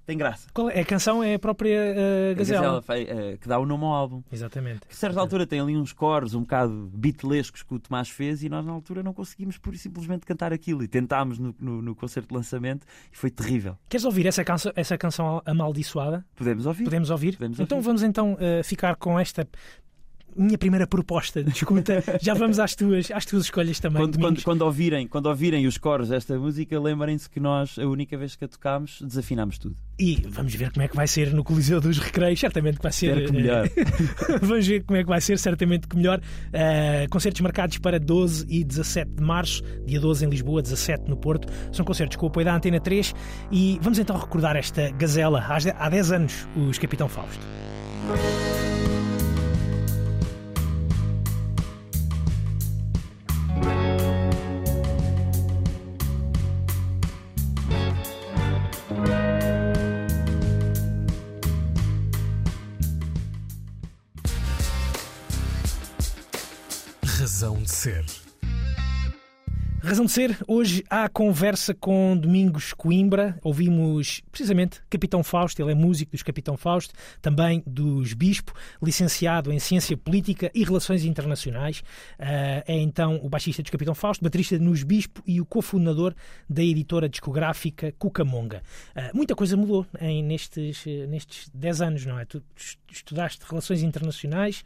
[0.05, 0.47] Tem graça.
[0.53, 0.81] Qual é?
[0.81, 2.61] A canção é a própria eh, A Gazela.
[2.61, 4.21] Gazela fei- eh, que dá o nome ao álbum.
[4.31, 4.81] Exatamente.
[4.81, 8.43] Que a certa altura tem ali uns cores um bocado beatlescos que o Tomás fez
[8.43, 11.81] e nós na altura não conseguimos pura e simplesmente cantar aquilo e tentámos no, no,
[11.81, 13.79] no concerto de lançamento e foi terrível.
[13.89, 16.23] Queres ouvir essa canção, essa canção amaldiçoada?
[16.35, 16.83] Podemos ouvir?
[16.83, 17.33] Podemos ouvir?
[17.37, 17.87] Podemos então ouvir.
[17.87, 19.47] vamos então eh, ficar com esta
[20.35, 22.03] minha primeira proposta de escuta.
[22.21, 24.01] Já vamos às tuas, às tuas escolhas também.
[24.01, 28.17] Quando, quando, quando, ouvirem, quando ouvirem os coros desta música, lembrem-se que nós, a única
[28.17, 29.75] vez que a tocámos, desafinámos tudo.
[29.97, 32.39] E vamos ver como é que vai ser no Coliseu dos Recreios.
[32.39, 33.17] Certamente que vai ser.
[33.17, 33.69] Espero que eh, melhor.
[34.41, 36.19] Vamos ver como é que vai ser, certamente que melhor.
[36.19, 41.15] Uh, concertos marcados para 12 e 17 de março, dia 12 em Lisboa, 17 no
[41.15, 41.47] Porto.
[41.71, 43.13] São concertos com o apoio da Antena 3
[43.51, 45.43] e vamos então recordar esta gazela.
[45.77, 47.45] Há 10 anos, os Capitão Fausto.
[67.35, 68.24] Razão de ser.
[69.85, 73.37] Razão de ser, hoje há conversa com Domingos Coimbra.
[73.43, 79.59] Ouvimos precisamente Capitão Fausto, ele é músico dos Capitão Fausto, também dos Bispo, licenciado em
[79.59, 81.83] Ciência Política e Relações Internacionais.
[82.17, 86.15] Ah, é então o baixista dos Capitão Fausto, baterista nos Bispo e o cofundador
[86.49, 88.63] da editora discográfica Cucamonga.
[88.95, 92.25] Ah, muita coisa mudou em, nestes, nestes 10 anos, não é?
[92.25, 94.63] Tu est- estudaste Relações Internacionais.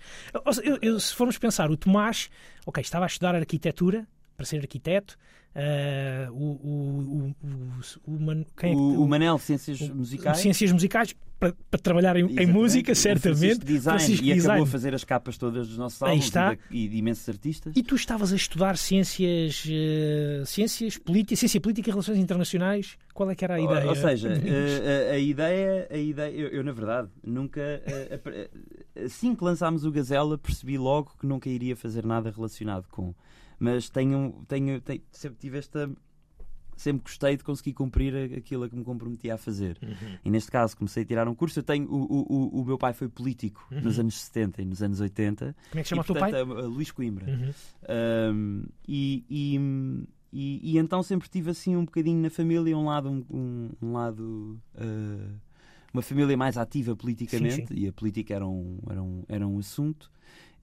[0.63, 2.29] Eu- eu- se formos pensar, o Tomás,
[2.65, 4.07] ok, estava a estudar arquitetura
[4.39, 5.17] para ser arquiteto.
[5.53, 10.37] ah, o, o, o, o, Man- é que- O, o Manel, Ciências Musicais.
[10.37, 13.39] Ciências musicais para, para trabalhar em, em música, certamente.
[13.39, 14.47] Francisco Design, Francisco e Design.
[14.47, 16.57] acabou a fazer as capas todas dos nossos Aí álbuns está.
[16.71, 17.73] E, de imensos artistas.
[17.75, 22.97] E tu estavas a estudar ciências, eh, ciências política, ciência política e relações internacionais.
[23.13, 23.87] Qual é que era a Ou- ideia?
[23.89, 28.49] Ou seja, eh, a, a ideia, a ideia eu, eu, na verdade nunca eh,
[29.05, 33.13] assim que lançámos o Gazela percebi logo que nunca iria fazer nada relacionado com.
[33.59, 35.89] Mas tenho, tenho, tenho- sempre tive esta
[36.77, 39.77] sempre gostei de conseguir cumprir aquilo a que me comprometia a fazer.
[39.83, 40.17] Uhum.
[40.23, 41.59] E neste caso comecei a tirar um curso.
[41.59, 43.81] Eu tenho, o, o, o- meu pai foi político Uhum.
[43.81, 45.53] nos anos 70 e nos anos 80.
[45.71, 46.31] Como é que chama e, o teu pai?
[46.31, 47.25] portanto, a- a Luís Coimbra.
[47.29, 47.51] Uhum.
[48.33, 49.57] Um, e, e,
[50.31, 54.57] e- e então sempre tive assim um bocadinho na família um lado um, um- lado
[54.75, 55.35] uh,
[55.93, 59.59] uma família mais ativa politicamente Sim, e a política era um, era um, era um
[59.59, 60.09] assunto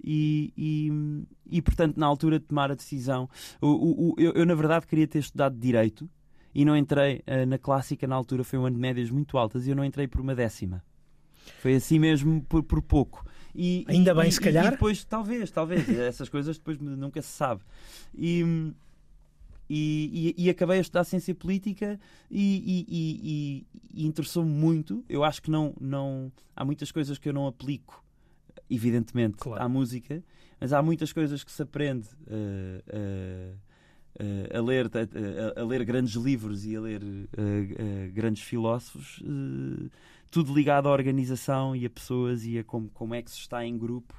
[0.03, 3.29] e, e, e, portanto na altura de tomar a decisão
[3.61, 6.09] o, o- eu, eu, na verdade queria ter estudado Direito
[6.55, 9.67] e não entrei uh, na clássica na altura foi um ano de médias muito altas
[9.67, 10.83] e eu não entrei por uma décima
[11.61, 14.67] foi assim mesmo por, por pouco E, Ainda bem, e- se calhar.
[14.67, 17.63] E depois, talvez, talvez, essas coisas depois nunca se sabe.
[18.15, 18.45] E,
[19.69, 21.99] e, e- e acabei a estudar ciência política
[22.31, 25.05] e- e interessou-me muito.
[25.09, 26.31] Eu acho que não, não.
[26.55, 28.05] Há muitas coisas que eu não aplico,
[28.71, 29.63] evidentemente, Claro.
[29.63, 30.23] à música,
[30.61, 32.07] mas há muitas coisas que se aprende.
[32.29, 32.83] eh,
[34.19, 34.87] eh, a, ler,
[35.57, 37.03] a, a- ler grandes livros e a ler
[38.15, 39.23] grandes filósofos,
[40.31, 43.65] tudo ligado à organização e a pessoas e a como, como é que se está
[43.65, 44.15] em grupo.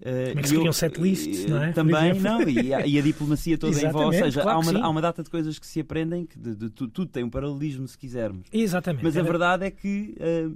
[0.00, 1.72] Como é que se criam setlists, não é?
[1.72, 4.06] Também, não, e a, e a diplomacia toda em volta.
[4.06, 6.54] Ou seja, claro há, uma, há uma data de coisas que se aprendem que de,
[6.54, 8.46] de- tu- tudo tem um paralelismo, se quisermos.
[8.52, 9.02] Exatamente.
[9.02, 10.52] Mas a verdade é que a-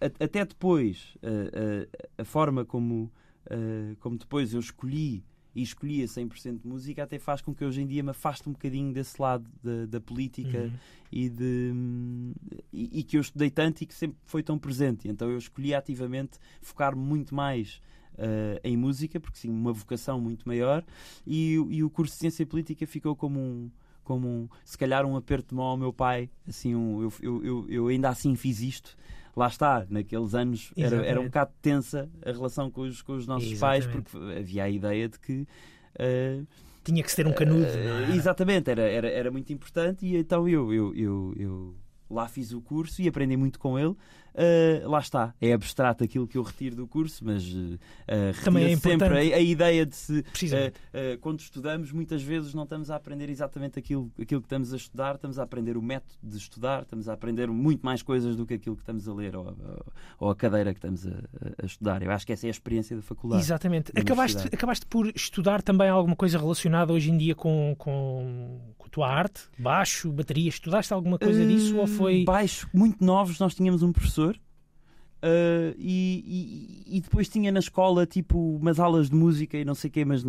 [0.00, 1.16] até depois
[2.18, 3.10] a forma como,
[4.00, 7.82] como depois eu escolhi e escolhi a 100% de música até faz com que hoje
[7.82, 10.78] em dia me afaste um bocadinho desse lado da, da política Uhum.
[11.10, 11.72] e, de,
[12.72, 15.08] e, e que eu estudei tanto e que sempre foi tão presente.
[15.08, 17.80] Então eu escolhi ativamente focar muito mais
[18.16, 20.84] eh, em música, porque sim, uma vocação muito maior,
[21.26, 23.70] e, o- e o curso de Ciência Política ficou como um,
[24.04, 26.30] como um, se calhar um aperto de mão ao meu pai.
[26.46, 28.96] Assim, um, eu, eu, eu ainda assim fiz isto.
[29.36, 33.26] Lá está, naqueles anos era, era um bocado tensa a relação com os, com os
[33.26, 34.10] nossos pais, Exatamente.
[34.10, 35.46] porque havia a ideia de que.
[35.98, 36.42] eh,
[36.84, 37.64] Tinha que se ter um canudo.
[37.64, 38.14] é?
[38.14, 41.74] Exatamente, era, era, era muito importante e então eu, eu, eu, eu
[42.10, 43.94] lá fiz o curso e aprendi muito com ele.
[44.42, 47.44] Eh, lá está, é abstrato aquilo que eu retiro do curso, mas
[48.08, 50.24] eh, Também é sempre a, a ideia de se.
[50.94, 54.76] Eh, quando estudamos, muitas vezes não estamos a aprender exatamente aquilo, aquilo que estamos a
[54.76, 58.46] estudar, estamos a aprender o método de estudar, estamos a aprender muito mais coisas do
[58.46, 59.86] que aquilo que estamos a ler ou, ou-
[60.20, 61.10] ou a cadeira que estamos a,
[61.62, 62.02] a- estudar.
[62.02, 63.42] Eu acho que essa é a experiência da faculdade.
[63.42, 63.92] Exatamente.
[63.92, 68.86] da Acabaste, acabaste por estudar também alguma coisa relacionada hoje em dia com, com, com
[68.86, 69.42] a tua arte?
[69.58, 70.48] Baixo, bateria?
[70.48, 72.24] Estudaste alguma coisa disso ou foi.
[72.24, 74.29] Baixo, muito novos, nós tínhamos um professor.
[75.22, 79.74] Eh, e, e- e depois tinha na escola tipo umas aulas de música e não
[79.74, 80.24] sei o quê, mas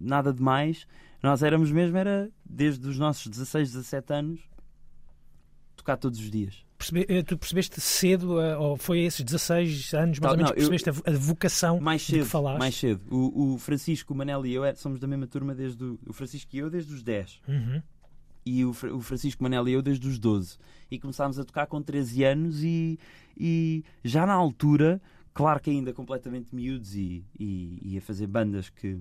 [0.00, 0.86] nada de mais.
[1.22, 4.40] Nós éramos mesmo, era desde os nossos 16, 17 anos,
[5.76, 6.64] tocar todos os dias.
[6.78, 10.50] Percebe- eh, tu percebeste cedo, eh, ou foi a esses 16 anos mais ou menos,
[10.50, 12.58] não, que eu- percebeste a vo- a vocação Mais de que cedo, falaste?
[12.58, 13.00] mais cedo.
[13.10, 16.12] O, o Francisco, o Manel e eu é- somos da mesma turma desde o, o
[16.12, 17.40] Francisco e eu desde os 10.
[17.48, 17.82] Uhum.
[18.48, 20.56] e o, o Francisco Manel e eu desde os 12.
[20.90, 22.96] E começámos a tocar com 13 anos e,
[23.36, 25.00] e já na altura,
[25.34, 28.98] claro que ainda completamente miúdos e, e, e a fazer bandas que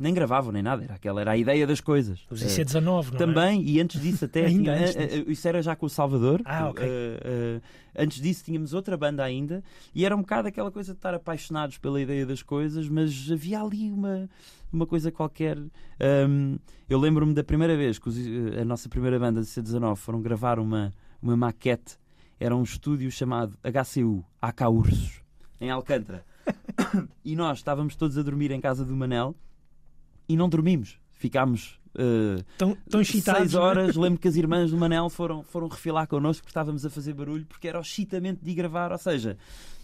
[0.00, 2.24] nem gravavam nem nada, era aquela era a ideia das coisas.
[2.30, 2.80] Os Eh, IC19,
[3.10, 3.18] não é?
[3.18, 5.24] também, e antes disso até Ainda tinha- antes eh, disso.
[5.28, 6.40] eh, isso era já com o Salvador.
[6.44, 6.86] Ah, ok.
[6.86, 7.60] Eh, eh,
[8.04, 9.60] antes disso tínhamos outra banda ainda
[9.92, 13.60] e era um bocado aquela coisa de estar apaixonados pela ideia das coisas, mas havia
[13.60, 14.30] ali uma,
[14.72, 15.58] uma coisa qualquer.
[15.98, 16.58] Ahm,
[16.88, 20.20] eu lembro-me da primeira vez que os- eh, a nossa primeira banda de C19 foram
[20.22, 21.96] gravar uma, uma maquete.
[22.40, 25.22] Era um estúdio chamado HCU, AK Ursos,
[25.60, 26.24] em Alcântara.
[27.24, 29.34] e nós estávamos todos a dormir em casa do Manel
[30.28, 30.98] e não dormimos.
[31.12, 33.40] Ficámos eh, Tão, tão excitados.
[33.42, 33.58] seis é?
[33.58, 33.96] horas.
[33.96, 37.44] Lembro que as irmãs do Manel foram, foram refilar connosco porque estávamos a fazer barulho,
[37.46, 38.92] porque era o excitamento de gravar.
[38.92, 39.36] Ou seja,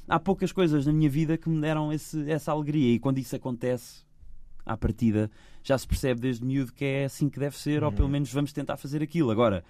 [0.09, 2.95] há poucas coisas na minha vida que me deram esse- essa alegria.
[2.95, 4.05] E quando isso acontece,
[4.65, 5.29] à partida,
[5.63, 7.97] já se percebe desde miúdo que é assim que deve ser, ou Uhum.
[7.97, 9.31] pelo menos vamos tentar fazer aquilo.
[9.33, 9.65] Agora,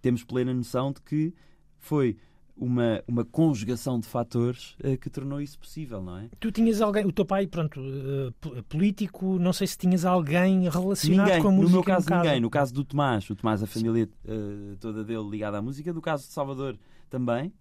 [0.00, 1.34] temos plena noção de que
[1.78, 2.16] foi
[2.58, 6.28] uma, uma conjugação de fatores eh, que tornou isso possível, não é?
[6.40, 10.68] Tu tinhas alguém, o teu pai, pronto, eh, po- político, não sei se tinhas alguém
[10.68, 11.68] relacionado Ninguém, com a música.
[11.68, 12.40] no meu caso, ninguém.
[12.40, 15.92] No caso do Tomás, o Tomás, a família eh, toda dele ligada à música.
[15.92, 16.76] Do caso de Salvador,
[17.08, 17.52] também.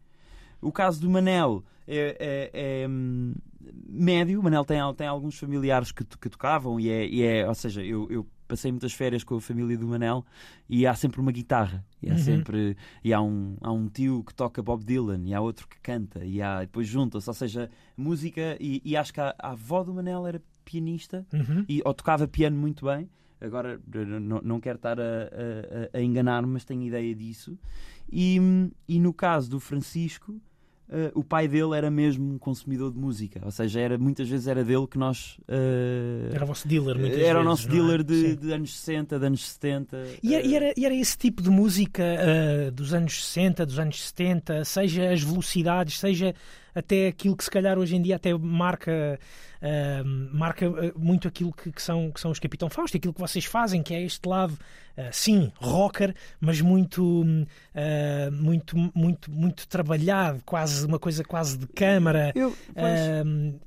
[0.60, 3.34] O caso do Manel é, é- é, hum,
[3.88, 4.40] médio.
[4.40, 7.84] O Manel tem, tem alguns familiares que, que tocavam, e é, e é- ou seja,
[7.84, 10.26] eu, eu passei muitas férias com a família do Manel
[10.70, 11.86] e há sempre uma guitarra.
[12.02, 12.20] E há Uhum.
[12.20, 15.80] sempre e há um, há um tio que toca Bob Dylan e há outro que
[15.82, 17.30] canta e há, depois juntam-se.
[17.30, 18.58] Ou seja, música.
[18.60, 21.66] E, e acho que a, a avó do Manel era pianista Uhum.
[21.68, 23.10] e, ou tocava piano muito bem.
[23.40, 23.80] Agora
[24.20, 27.58] não, não quero estar a, a- a enganar-me, mas tenho ideia disso.
[28.12, 28.40] E,
[28.88, 30.40] e no caso do Francisco,
[30.90, 34.48] eh, o pai dele era mesmo um consumidor de música, ou seja, era, muitas vezes
[34.48, 35.38] era dele que nós.
[35.48, 37.78] eh, Era o vosso dealer, muitas era o vezes, nosso não é?
[37.80, 38.36] dealer de, Sim.
[38.36, 39.98] de anos 60, de anos 70.
[40.24, 42.04] E era, eh, e era- e era esse tipo de música
[42.74, 46.34] dos anos 60, dos anos 70, seja as velocidades, seja
[46.74, 49.20] até aquilo que se calhar hoje em dia até marca,
[49.62, 53.20] ah, marca ah, muito aquilo que, que são, que são os Capitão Fausto, aquilo que
[53.22, 54.58] vocês fazem, que é este lado,
[54.98, 57.26] ah, sim, rocker, mas muito,
[57.76, 62.32] ah, muito, muito, muito trabalhado, quase uma coisa quase de câmara.
[62.36, 63.58] eu, pois,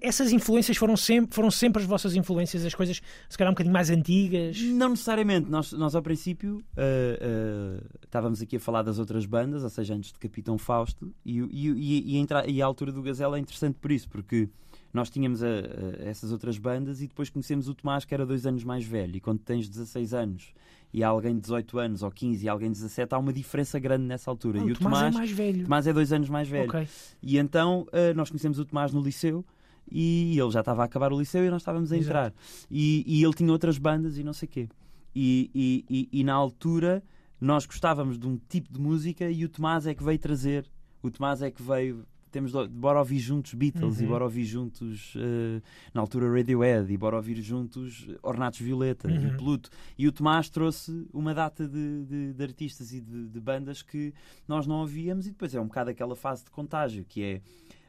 [0.00, 3.72] essas influências foram sempre, foram sempre as vossas influências, as coisas se calhar um bocadinho
[3.72, 4.60] mais antigas.
[4.60, 5.50] Não necessariamente.
[5.50, 9.94] Nós, nós ao princípio, eh, eh, estávamos aqui a falar das outras bandas, ou seja,
[9.94, 13.36] antes de Capitão Fausto, e, e, e, e, a entra- e a altura do Gazela
[13.36, 14.48] é interessante por isso, porque
[14.92, 18.46] nós tínhamos a- a- essas outras bandas e depois conhecemos o Tomás, que era dois
[18.46, 19.16] anos mais velho.
[19.16, 20.52] E quando tens 16 anos
[20.92, 23.78] e há alguém de 18 anos ou 15 e alguém de 17, há uma diferença
[23.78, 24.60] grande nessa altura.
[24.60, 25.62] Ah, e o Tomás, é mais velho.
[25.64, 26.68] Tomás é dois anos mais velho.
[26.68, 26.88] Ok.
[27.22, 29.44] E então eh, nós conhecemos o Tomás no liceu
[29.90, 32.32] e ele já estava a acabar o liceu e nós estávamos a entrar.
[32.70, 34.68] E, e ele tinha outras bandas e não sei o quê.
[35.14, 37.02] E, e, e, e na altura
[37.40, 40.66] nós gostávamos de um tipo de música e o Tomás é que veio trazer.
[41.02, 42.04] O Tomás é que veio.
[42.30, 44.04] Temos de, bora ouvir juntos Beatles Uhum.
[44.04, 45.60] e bora ouvir juntos eh,
[45.94, 49.28] na altura Radiohead e bora ouvir juntos Ornatos Violeta Uhum.
[49.28, 49.70] e Pluto.
[49.96, 54.12] E o Tomás trouxe uma data de, de- de artistas e de, de bandas que
[54.46, 57.40] nós não ouvíamos e depois é um bocado aquela fase de contágio que é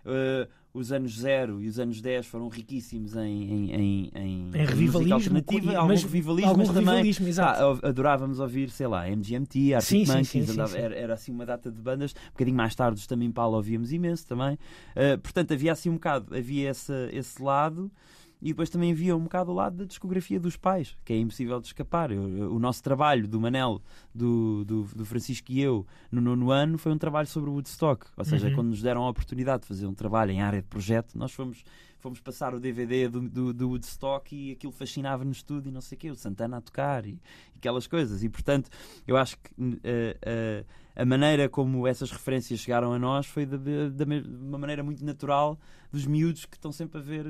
[0.05, 5.15] eh, os anos 0 e os anos 10 foram riquíssimos em, em, em, em, revivalismo,
[5.15, 7.79] alternativa, algum mas- revivalismo, algum mas também revivalismo, exato.
[7.83, 10.77] ah, adorávamos ouvir, sei lá, MGMT, Arctic Sim, Monkeys, sim, sim, andava-.
[10.77, 13.91] Era, era assim uma data de bandas, um bocadinho mais tarde os também Paulo ouvíamos
[13.91, 14.53] imenso também.
[14.95, 17.91] Uh, portanto, havia assim um bocado, havia essa, esse lado.
[18.41, 21.59] E depois também havia um bocado o lado da discografia dos pais, que é impossível
[21.59, 22.09] de escapar.
[22.09, 23.81] Eu- o nosso trabalho do Manel,
[24.15, 28.05] do, do, do Francisco e eu, no nono ano, foi um trabalho sobre o Woodstock.
[28.15, 28.55] Ou seja, Uhum.
[28.55, 31.65] quando nos deram a oportunidade de fazer um trabalho em área de projeto, nós fomos,
[31.99, 35.97] fomos passar o DVD do, do, do Woodstock e aquilo fascinava-nos tudo e não sei
[35.97, 37.19] o quê, o Santana a tocar e, e
[37.57, 38.23] aquelas coisas.
[38.23, 38.69] E portanto,
[39.05, 39.49] eu acho que
[39.83, 40.65] eh, eh,
[41.01, 44.03] a maneira como essas referências chegaram a nós foi de, de- de
[44.43, 45.57] uma maneira muito natural
[45.91, 47.25] dos miúdos que estão sempre a ver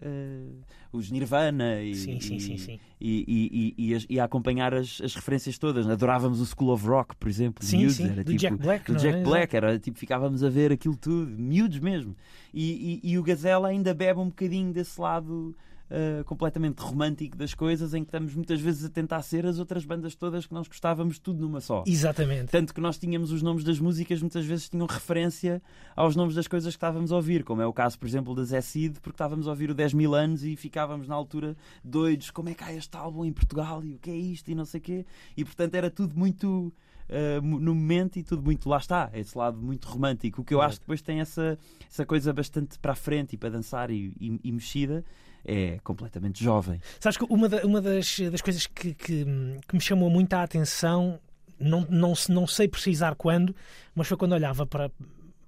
[0.00, 0.46] eh,
[0.92, 3.74] os Nirvana e, Sim, sim, e- sim, e,
[4.08, 5.88] e- a acompanhar as, as referências todas.
[5.88, 7.64] Adorávamos o School of Rock, por exemplo.
[7.64, 9.22] Sim, miúdos, do tipo, Jack Black, do Jack é?
[9.22, 12.14] Black, era tipo, ficávamos a ver aquilo tudo, miúdos mesmo.
[12.54, 15.56] E o Gazela ainda bebe um bocadinho desse lado
[15.92, 19.84] uh, completamente romântico das coisas, em que estamos muitas vezes a tentar ser as outras
[19.84, 21.84] bandas todas que nós gostávamos, tudo numa só.
[21.86, 22.50] Exatamente.
[22.50, 25.62] Tanto que nós tínhamos os nomes das músicas, muitas vezes tinham referência
[25.94, 28.42] aos nomes das coisas que estávamos a ouvir, como é o caso, por exemplo, da
[28.44, 32.30] Zé Cid, porque estávamos a ouvir o 10 mil anos e ficávamos na altura doidos,
[32.30, 34.64] como é que há este álbum em Portugal e o que é isto e não
[34.64, 35.06] sei o quê.
[35.36, 36.72] E portanto era tudo muito
[37.08, 40.40] uh, no momento e tudo muito lá está, esse lado muito romântico.
[40.40, 40.68] O que eu Exato.
[40.70, 41.58] acho que depois tem essa,
[41.90, 45.04] essa coisa bastante para a frente e para dançar e, e- e mexida.
[45.44, 46.80] É completamente jovem.
[47.00, 49.24] Sabes que uma, da- uma das, das coisas que, que,
[49.66, 51.18] que me chamou muito a atenção,
[51.58, 53.54] não, não, não sei precisar quando,
[53.94, 54.90] mas foi quando olhava para,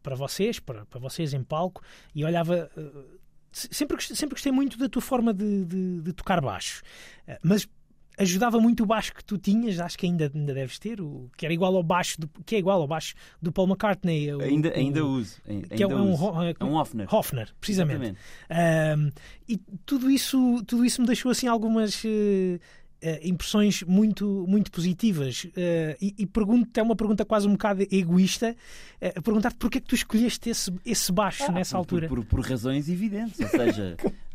[0.02, 1.80] para vocês, para, para vocês em palco,
[2.14, 2.70] e olhava.
[2.76, 2.90] eh,
[3.52, 6.82] se- Sempre, sempre gostei muito da tua forma de, de- de tocar baixo,
[7.26, 7.68] Eh, mas
[8.18, 11.44] ajudava muito o baixo que tu tinhas, acho que ainda, ainda deves ter, o, que
[11.44, 14.32] era igual ao baixo do, que é igual ao baixo do Paul McCartney.
[14.34, 15.36] o- ainda, o- ainda uso.
[15.48, 16.24] Ainda que é um, uso.
[16.24, 17.12] Ho- É um Hofner.
[17.14, 18.16] Hofner, precisamente.
[18.50, 19.10] Ahm,
[19.48, 22.58] e tudo isso, tudo isso me deixou assim algumas eh,
[23.02, 25.46] eh, impressões muito, muito positivas.
[25.56, 28.56] Eh, e e pergunto, é uma pergunta quase um bocado egoísta,
[29.00, 32.08] eh, perguntar-te porque é que tu escolheste esse, esse baixo Ah, nessa por- altura.
[32.08, 33.96] Por, por razões evidentes, ou seja,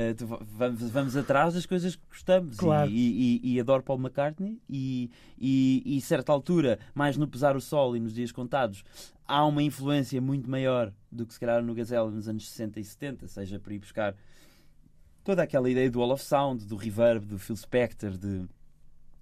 [0.00, 0.14] eh,
[0.56, 2.88] vamos, vamos atrás das coisas que gostamos Claro.
[2.90, 7.60] e, e- e adoro Paul McCartney e, e, e certa altura, mais no pesar o
[7.60, 8.84] sol e nos dias contados,
[9.26, 12.84] há uma influência muito maior do que se calhar no Gazelle nos anos 60 e
[12.84, 14.14] 70, seja para ir buscar
[15.24, 18.46] toda aquela ideia do Wall of Sound, do Reverb, do Phil Spector, de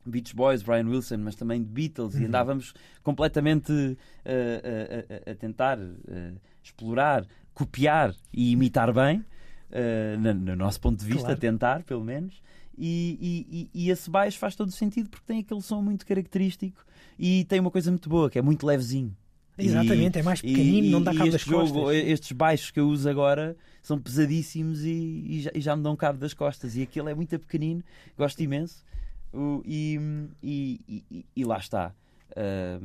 [0.05, 2.27] Beach Boys, Brian Wilson, mas também de Beatles, e Uhum.
[2.27, 9.25] andávamos completamente eh, a, a- a tentar eh, explorar, copiar e imitar bem,
[9.71, 11.41] eh, no, no nosso ponto de vista, Claro.
[11.41, 12.41] tentar, pelo menos.
[12.79, 16.05] E, e- e- e esse baixo faz todo o sentido porque tem aquele som muito
[16.05, 16.85] característico
[17.19, 19.17] e tem uma coisa muito boa, que é muito levezinho.
[19.59, 21.97] Exatamente, é mais E- pequenino, e- não dá e cabo das jogo, costas.
[21.97, 25.97] Estes baixos que eu uso agora são pesadíssimos e, e já, e já me dão
[25.97, 26.77] cabo das costas.
[26.77, 27.83] E aquele é muito pequenino,
[28.19, 28.85] gosto imenso.
[29.33, 29.99] O- e,
[30.43, 31.95] e- e- e lá está.
[32.37, 32.79] Ah,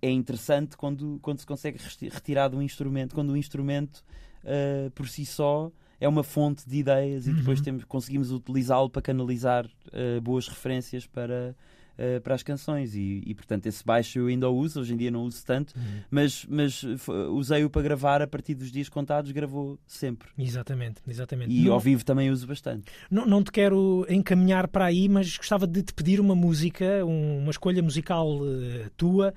[0.00, 1.78] é interessante quando, quando se consegue
[2.10, 4.02] retirar de um instrumento, quando o instrumento
[4.44, 5.70] ah, por si só
[6.04, 7.64] é uma fonte de ideias e depois Uhum.
[7.64, 11.54] temos, conseguimos utilizá-lo para canalizar ah, boas referências para,
[11.98, 12.94] ah, para as canções.
[12.94, 15.72] E, e, portanto, esse baixo eu ainda o uso, hoje em dia não uso tanto,
[15.76, 15.82] Uhum.
[16.10, 16.82] mas, mas
[17.30, 20.28] usei-o para gravar a partir dos dias contados, gravou sempre.
[20.36, 21.52] Exatamente, exatamente.
[21.54, 22.84] E não, ao vivo também uso bastante.
[23.10, 27.38] não, não te quero encaminhar para aí, mas gostava de te pedir uma música, um-
[27.38, 29.32] uma escolha musical eh, tua,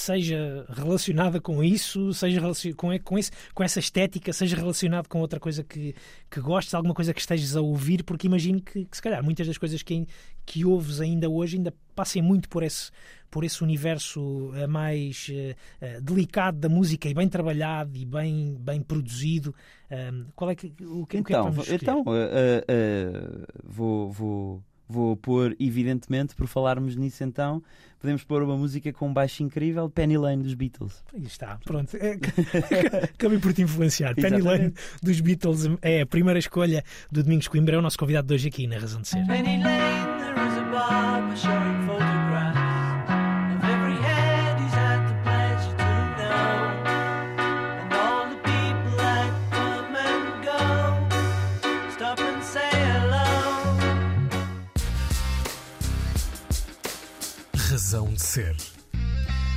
[0.00, 2.40] seja relacionada com isso, seja
[2.76, 5.94] com, com, esse, com essa estética, seja relacionado com outra coisa que,
[6.30, 9.46] que gostes, alguma coisa que estejas a ouvir, porque imagino que, que se calhar muitas
[9.46, 10.06] das coisas que,
[10.44, 12.90] que ouves ainda hoje ainda passem muito por esse,
[13.30, 18.82] por esse universo eh, mais eh, delicado da música e bem trabalhado e bem, bem
[18.82, 19.54] produzido.
[20.34, 24.10] Qual é que, o que, o que é que Então, vamos então eh, eh, vou,
[24.10, 27.62] vou, vou pôr, evidentemente, por falarmos nisso então,
[28.00, 31.02] podemos pôr uma música com um baixo incrível, Penny Lane dos Beatles.
[31.14, 31.96] Aí está, pronto.
[31.96, 32.18] É,
[33.14, 34.14] acabei por te influenciar.
[34.14, 34.40] Penny.
[34.40, 38.34] Lane dos Beatles é a primeira escolha do Domingos Coimbra, é o nosso convidado de
[38.34, 39.26] hoje aqui na Razão de Ser.
[39.26, 42.15] Penny Lane, there is a showing photographs
[57.86, 58.56] Razão de Ser.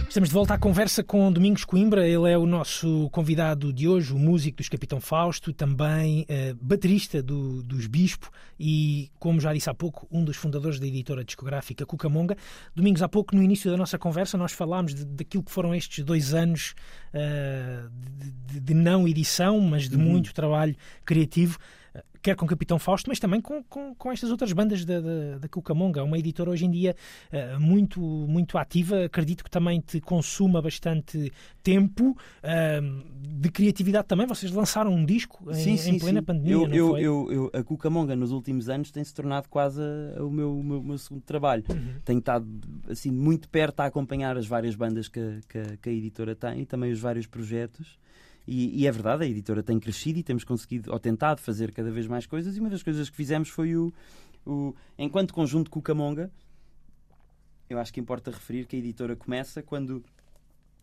[0.07, 2.07] Estamos de volta à conversa com Domingos Coimbra.
[2.07, 7.23] Ele é o nosso convidado de hoje, o músico dos Capitão Fausto, também eh, baterista
[7.23, 11.87] do- dos Bispo e, como já disse há pouco, um dos fundadores da editora discográfica
[11.87, 12.37] Cucamonga.
[12.75, 16.05] Domingos, há pouco, no início da nossa conversa, nós falámos de- daquilo que foram estes
[16.05, 16.75] dois anos
[17.11, 17.81] eh,
[18.15, 21.57] de, de- de não edição, mas de muito trabalho criativo.
[22.21, 25.47] Quer com Capitão Fausto, mas também com, com, com estas outras bandas da, da, da
[25.47, 26.03] Cucamonga.
[26.03, 26.93] Uma editora hoje em dia
[27.31, 29.05] eh, muito, muito ativa.
[29.05, 31.31] Acredito que também te consuma bastante
[31.63, 32.81] tempo eh,
[33.39, 34.27] de criatividade também.
[34.27, 37.01] Vocês lançaram um disco em, em plena pandemia, Eu, não eu, foi?
[37.01, 39.81] eu, eu- a Cucamonga nos últimos anos tem se tornado quase
[40.19, 41.63] o meu, o meu, o meu segundo trabalho.
[41.69, 41.93] Uhum.
[42.03, 42.45] Tenho estado
[42.89, 46.61] assim muito perto a acompanhar as várias bandas que, a- que, que a editora tem
[46.61, 47.97] e também os vários projetos.
[48.49, 51.91] E, e é verdade, a editora tem crescido e temos conseguido, ou tentado, fazer cada
[51.91, 52.57] vez mais coisas.
[52.57, 53.93] E uma das coisas que fizemos foi o,
[54.43, 56.31] o enquanto conjunto Cucamonga,
[57.69, 60.03] eu acho que importa referir que a editora começa quando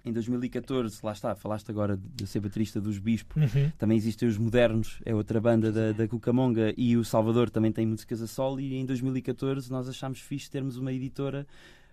[0.04, 3.72] em 2014, lá está, falaste agora de, ser baterista dos Bispo, Uhum.
[3.76, 7.84] também existem os Modernos, é outra banda da, da Cucamonga, e o Salvador também tem
[7.84, 8.60] músicas a solo.
[8.60, 11.44] E em 2014 nós achámos fixe termos uma editora,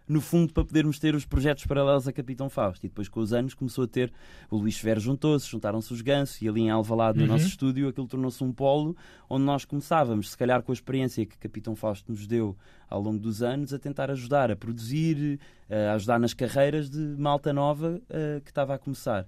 [0.08, 2.86] no fundo, para podermos ter os projetos paralelos a Capitão Fausto.
[2.86, 4.12] E depois, com os anos, começou a ter.
[4.52, 7.32] O Luís Severo juntou-se, juntaram-se os Ganso, e ali em Alvalade, no Uhum.
[7.32, 8.96] nosso estúdio, aquilo tornou-se um polo
[9.30, 12.56] onde nós começávamos, se calhar com a experiência que Capitão Fausto nos deu
[12.90, 15.40] ao longo dos anos, a tentar ajudar a produzir,
[15.70, 19.26] a ajudar nas carreiras de malta nova eh, que estava a começar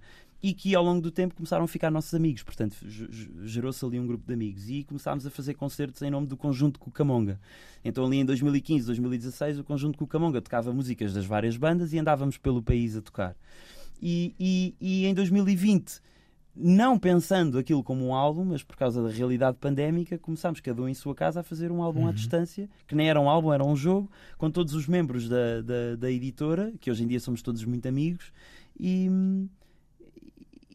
[0.48, 2.44] e que ao longo do tempo começaram a ficar nossos amigos.
[2.44, 6.12] Portanto, ge- ge- gerou-se ali um grupo de amigos e começámos a fazer concertos em
[6.12, 7.40] nome do conjunto Cucamonga.
[7.84, 12.38] Então, ali em 2015, 2016, o conjunto Cucamonga tocava músicas das várias bandas e andávamos
[12.38, 13.36] pelo país a tocar.
[14.02, 16.00] E, e- e em 2020,
[16.56, 20.88] não pensando aquilo como um álbum, mas por causa da realidade pandémica, começámos cada um
[20.88, 23.66] em sua casa a fazer um álbum à distância, que nem era um álbum, era
[23.66, 27.42] um jogo, com todos os membros da, da, da editora, que hoje em dia somos
[27.42, 28.32] todos muito amigos,
[28.80, 29.10] e,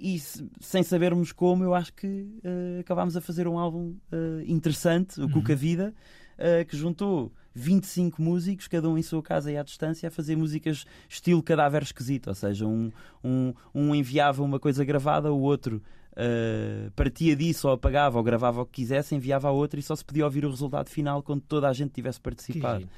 [0.01, 4.45] e se- sem sabermos como, eu acho que eh, acabámos a fazer um álbum eh,
[4.47, 5.95] interessante, o Cuca Vida,
[6.39, 10.37] eh, que juntou 25 músicos, cada um em sua casa e à distância, a fazer
[10.37, 12.29] músicas estilo cadáver esquisito.
[12.29, 12.91] Ou seja, um,
[13.23, 15.83] um, um enviava uma coisa gravada, o outro
[16.17, 19.95] eh, partia disso, ou apagava, ou gravava o que quisesse, enviava a outra e só
[19.97, 22.89] se podia ouvir o resultado final quando toda a gente tivesse participado.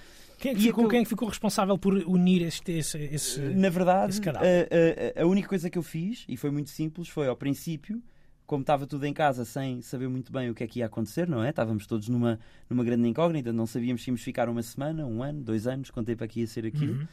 [0.42, 2.98] Quem é que, E ficou, aquilo- quem é que ficou responsável por unir este, esse,
[2.98, 6.68] esse- Na verdade, esse a, a- a única coisa que eu fiz, e foi muito
[6.70, 8.02] simples, foi ao princípio,
[8.44, 11.28] como estava tudo em casa sem saber muito bem o que é que ia acontecer,
[11.28, 11.50] não é?
[11.50, 15.40] Estávamos todos numa, numa grande incógnita, não sabíamos se íamos ficar uma semana, um ano,
[15.42, 16.94] dois anos, quanto tempo é que ia ser aquilo.
[16.94, 17.06] Uhum.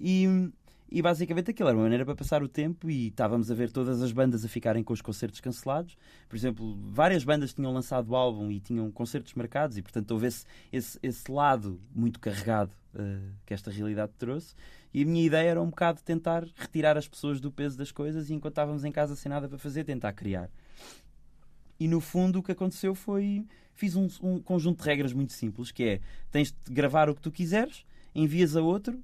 [0.00, 0.50] E,
[0.90, 4.00] e basicamente aquilo era uma maneira para passar o tempo e estávamos a ver todas
[4.00, 5.96] as bandas a ficarem com os concertos cancelados.
[6.28, 10.28] Por exemplo, várias bandas tinham lançado o álbum e tinham concertos marcados e, portanto, houve
[10.28, 14.54] esse, esse, esse lado muito carregado eh, que esta realidade trouxe.
[14.94, 18.30] E a minha ideia era um bocado tentar retirar as pessoas do peso das coisas
[18.30, 20.50] e, enquanto estávamos em casa sem nada para fazer, tentar criar.
[21.78, 25.70] E no fundo o que aconteceu foi fiz um, um conjunto de regras muito simples
[25.70, 26.00] que é
[26.32, 29.00] tens de gravar o que tu quiseres, envias a outro,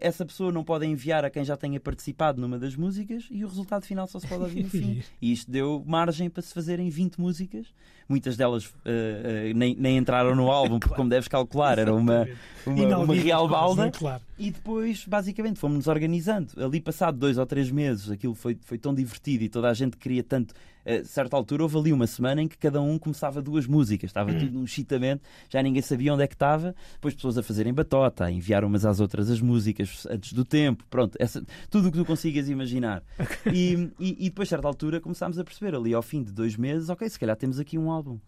[0.00, 3.48] essa pessoa não pode enviar a quem já tenha participado numa das músicas e o
[3.48, 5.02] resultado final só se pode ouvir no fim.
[5.20, 7.66] E isto deu margem para se fazerem 20 músicas.
[8.08, 12.28] Muitas delas eh, eh, nem, nem entraram no álbum, porque, como deves calcular, era uma,
[12.64, 13.90] uma, uma real balda.
[13.90, 14.22] Claro.
[14.38, 16.52] E depois, basicamente, fomos-nos organizando.
[16.56, 19.96] Ali, passado dois ou três meses, aquilo foi, foi tão divertido e toda a gente
[19.96, 20.54] queria tanto.
[20.88, 24.08] A certa altura, houve ali uma semana em que cada um começava duas músicas.
[24.10, 26.76] Estava tudo num chitamento, já ninguém sabia onde é que estava.
[26.92, 30.84] Depois, pessoas a fazerem batota, a enviar umas às outras as músicas antes do tempo.
[30.88, 33.02] Pronto, essa, tudo o que tu consigas imaginar.
[33.52, 36.56] E, e, e depois, a certa altura, começámos a perceber, ali ao fim de dois
[36.56, 38.18] meses, ok, se calhar temos aqui um álbum.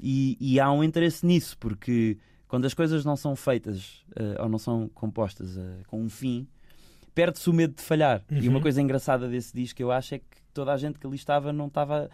[0.00, 4.48] E, e há um interesse nisso, porque quando as coisas não são feitas eh, ou
[4.48, 6.46] não são compostas eh, com um fim,
[7.14, 8.22] perde-se o medo de falhar.
[8.30, 8.50] E Uhum.
[8.54, 10.24] uma coisa engraçada desse disco eu acho é que
[10.58, 12.10] toda a gente que ali estava não estava.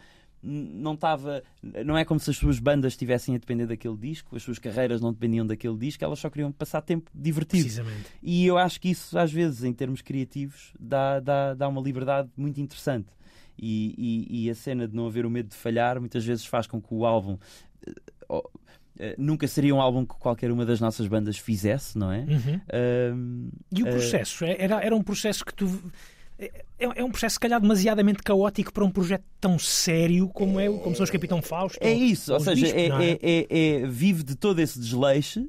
[0.47, 1.43] Não estava.
[1.87, 5.01] Não é como se as suas bandas estivessem a depender daquele disco, as suas carreiras
[5.01, 7.63] não dependiam daquele disco, elas só queriam passar tempo divertido.
[7.63, 8.05] Precisamente.
[8.23, 12.29] E eu acho que isso, às vezes, em termos criativos, dá, dá, dá uma liberdade
[12.37, 13.09] muito interessante.
[13.59, 16.67] E, e, e a cena de não haver o medo de falhar muitas vezes faz
[16.67, 17.39] com que o álbum.
[18.29, 18.43] oh,
[19.17, 22.19] nunca seria um álbum que qualquer uma das nossas bandas fizesse, não é?
[22.21, 22.61] Uhum.
[22.71, 24.45] Ahm, E o eh, processo?
[24.45, 25.67] É- Era, era um processo que tu.
[26.79, 30.67] É, é um processo, se calhar, demasiadamente caótico para um projeto tão sério como, é,
[30.67, 31.79] como são os Capitão Fausto.
[31.81, 33.11] É isso, ou os seja, bispos, é, é?
[33.13, 35.49] é- é- é- vive de todo esse desleixo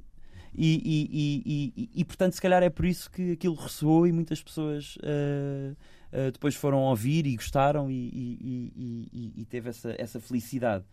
[0.58, 4.42] e, e- e- e- portanto, se calhar é por isso que aquilo ressoou e muitas
[4.42, 5.76] pessoas ah,
[6.14, 10.86] ah, depois foram ouvir e gostaram e, teve essa, essa felicidade.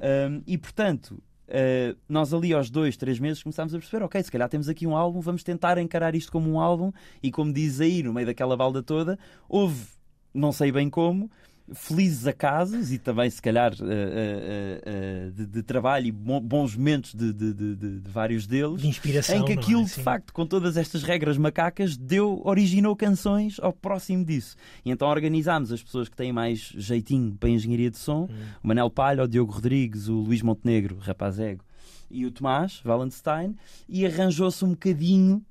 [0.00, 1.20] Ahm, e portanto.
[1.48, 4.86] Ah, nós ali aos dois, três meses começámos a perceber, ok, se calhar temos aqui
[4.86, 6.92] um álbum, vamos tentar encarar isto como um álbum.
[7.22, 9.18] E como diz aí no meio daquela balda toda,
[9.48, 9.86] houve,
[10.32, 11.30] não sei bem como,
[11.74, 16.74] felizes acasos e também se calhar eh, eh, eh, de, de trabalho e bo- bons
[16.76, 19.36] momentos de, de- de- de- de vários deles De inspiração.
[19.36, 19.54] em que é?
[19.54, 20.02] aquilo de Sim.
[20.02, 25.70] facto com todas estas regras macacas deu originou canções ao próximo disso e então organizámos
[25.72, 28.34] as pessoas que têm mais jeitinho para a engenharia de som Hum.
[28.62, 31.64] o Manel Palha, o Diogo Rodrigues o Luís Montenegro, rapaz ego
[32.10, 33.54] e o Tomás Wallenstein
[33.88, 35.42] e arranjou-se um bocadinho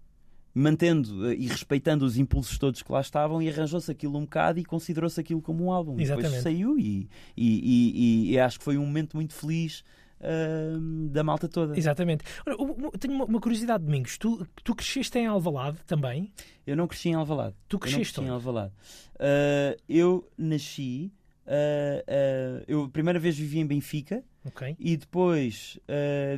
[0.57, 4.59] mantendo eh, e respeitando os impulsos todos que lá estavam e arranjou-se aquilo um bocado
[4.59, 5.97] e considerou-se aquilo como um álbum.
[5.99, 6.29] E Exatamente.
[6.37, 9.83] Depois saiu e, e, e- e- acho que foi um momento muito feliz
[10.21, 11.77] ahm, da malta toda.
[11.77, 12.23] Exatamente.
[12.45, 12.57] Ora,
[12.99, 14.17] tenho uma, uma curiosidade, Domingos.
[14.17, 16.31] Tu, tu cresceste em Alvalade também?
[16.65, 17.55] Eu não cresci em Alvalade.
[17.67, 18.31] Tu Eu cresceste cresci em?
[18.33, 18.73] Alvalade.
[19.19, 21.11] Ah, eu nasci.
[21.45, 24.75] ah, eu a primeira vez vivi em Benfica Ok.
[24.79, 25.79] e depois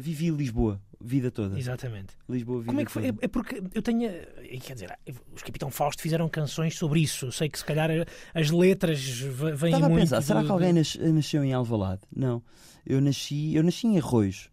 [0.02, 1.58] vivi em Lisboa, vida toda.
[1.58, 2.16] Exatamente.
[2.28, 3.06] Lisboa, vida Como é que foi?
[3.08, 3.26] É, toda.
[3.26, 4.04] é porque eu tenho.
[4.10, 4.97] eh, Quer dizer,
[5.36, 7.32] os Capitão Fausto fizeram canções sobre isso.
[7.32, 10.02] Sei que se calhar eh, as letras vêm Estava a muito.
[10.02, 12.02] pensar, será que alguém nas- nasceu em Alvalade?
[12.16, 12.43] Não.
[12.86, 14.50] Eu nasci, eu nasci em Arroios.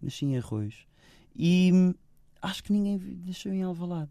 [0.00, 0.86] Nasci em Arroios.
[1.34, 1.94] E hum,
[2.42, 4.10] acho que ninguém nasceu em Alvalade.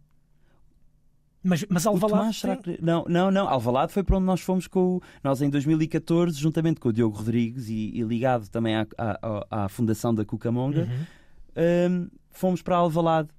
[1.43, 2.41] Mas, mas Alvalade.
[2.41, 2.83] Tomás, tem- que...
[2.83, 3.47] Não, não, não.
[3.47, 5.01] Alvalade foi para onde nós fomos com o...
[5.23, 9.65] Nós em 2014, juntamente com o Diogo Rodrigues e, e ligado também à, à, à-
[9.65, 11.05] à fundação da Cucamonga, Uhum.
[11.57, 13.29] Hum, fomos para Alvalade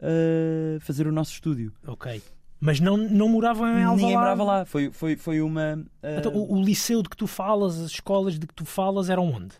[0.00, 1.72] uh, fazer o nosso estúdio.
[1.86, 2.20] Ok.
[2.62, 4.00] Mas não, não moravam em Alvalade.
[4.02, 4.64] Ninguém morava lá.
[4.66, 5.76] Foi, foi, foi uma...
[6.02, 9.08] uh, Então, o, o liceu de que tu falas, as escolas de que tu falas
[9.08, 9.54] eram onde?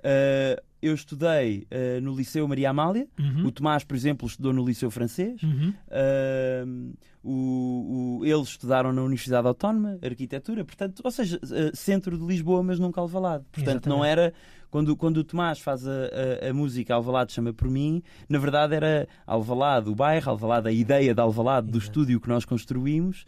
[0.00, 3.06] uh, eu estudei uh, no Liceu Maria Amália.
[3.16, 3.46] Uhum.
[3.46, 5.40] O Tomás, por exemplo, estudou no Liceu Francês.
[5.40, 5.72] Uhum.
[5.88, 6.92] Ahm,
[7.22, 11.38] o- o- eles estudaram na Universidade Autónoma, Arquitetura, portanto, ou seja,
[11.72, 13.44] centro de Lisboa, mas nunca Alvalade.
[13.52, 14.10] Portanto, não Exatamente.
[14.20, 14.34] era.
[14.72, 18.74] Quando, quando o Tomás faz a, a- a música Alvalade chama por mim, na verdade
[18.74, 23.26] era Alvalade o bairro, Alvalade a ideia de Alvalade do estúdio que nós construímos.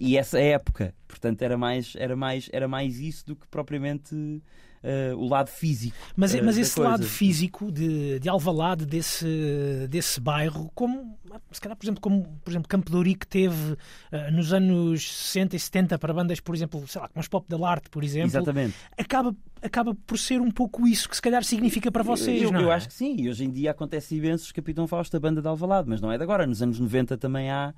[0.00, 4.42] e essa época, portanto, era mais, era, mais, era mais isso do que propriamente
[4.82, 5.96] eh, o lado físico.
[6.16, 6.90] Mas, eh, mas esse coisa.
[6.90, 11.18] lado físico de, de Alvalade, desse, desse bairro, como,
[11.50, 13.76] se calhar, por exemplo, como por exemplo, Campo de Ourique teve
[14.10, 17.46] eh, nos anos 60 e 70 para bandas, por exemplo, sei lá, como os Pop
[17.48, 18.74] da Arte, por exemplo, Exatamente.
[18.98, 22.60] acaba, acaba por ser um pouco isso que se calhar significa para vocês, eu, não
[22.60, 22.74] eu é?
[22.74, 25.48] acho que sim, e hoje em dia acontece imenso os Capitão Fausto, a banda de
[25.48, 26.46] Alvalade, mas não é de agora.
[26.46, 27.72] Nos anos 90 também há,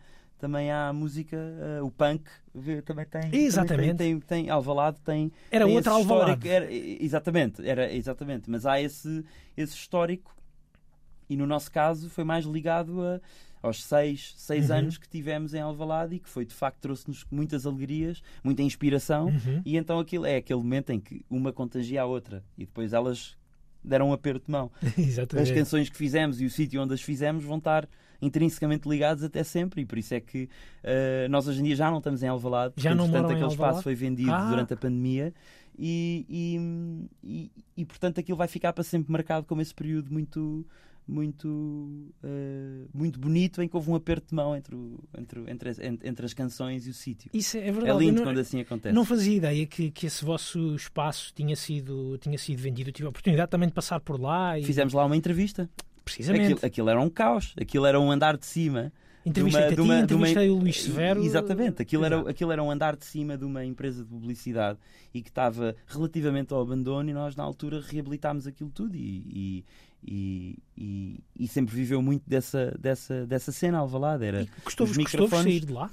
[0.45, 2.23] também há música, eh, o punk
[2.85, 3.23] também tem.
[3.23, 3.97] também Exatamente.
[3.97, 5.33] Tem, tem, tem- Alvalade tem.
[5.51, 6.47] Era tem outra Alvalade.
[6.47, 9.25] era- exatamente, era, exatamente, mas há esse,
[9.57, 10.37] esse histórico,
[11.31, 13.21] e no nosso caso foi mais ligado a,
[13.63, 14.77] aos seis, seis Uhum.
[14.77, 19.29] anos que tivemos em Alvalade e que foi de facto trouxe-nos muitas alegrias, muita inspiração.
[19.29, 19.63] Uhum.
[19.65, 23.35] E então aquilo é aquele momento em que uma contagia a outra e depois elas
[23.83, 24.71] deram um aperto de mão.
[24.83, 25.55] As Exatamente.
[25.55, 27.89] canções que fizemos e o sítio onde as fizemos vão estar
[28.25, 30.49] intrinsecamente ligados até sempre e por isso é que
[30.83, 33.33] eh, nós hoje em dia já não estamos em Alvalade, porque Já não moram em
[33.33, 33.55] aquele Alvalade?
[33.55, 34.49] espaço foi vendido Ah.
[34.51, 35.33] durante a pandemia
[35.79, 40.65] e, e, e- e, portanto aquilo vai ficar para sempre marcado como esse período muito
[41.07, 45.69] muito eh, muito bonito em que houve um aperto de mão entre, o- entre, entre,
[45.69, 47.31] as, entre- as canções e o sítio.
[47.35, 47.91] Isso é É verdade.
[47.91, 48.95] Eu lindo não- quando assim acontece.
[48.95, 52.89] Não fazia ideia que, que esse vosso espaço tinha sido, tinha sido vendido.
[52.89, 55.69] Eu tive a oportunidade também de passar por lá e Fizemos lá uma entrevista.
[56.05, 58.93] Precisamente Aquilo, aquilo era um caos, aquilo era um andar de cima.
[59.27, 61.25] entrevistei-te de a ti, uma- de uma- entrevistei o Luís Severo.
[61.25, 64.79] Exatamente, aquilo era, aquilo era um andar de cima de uma empresa de publicidade
[65.15, 69.65] e que estava relativamente ao abandono e nós na altura reabilitámos aquilo tudo e,
[70.07, 74.25] e, e, e- sempre viveu muito dessa, dessa, dessa cena Alvalade.
[74.27, 75.91] Era, E Custou-vos os custou microfones- sair de lá?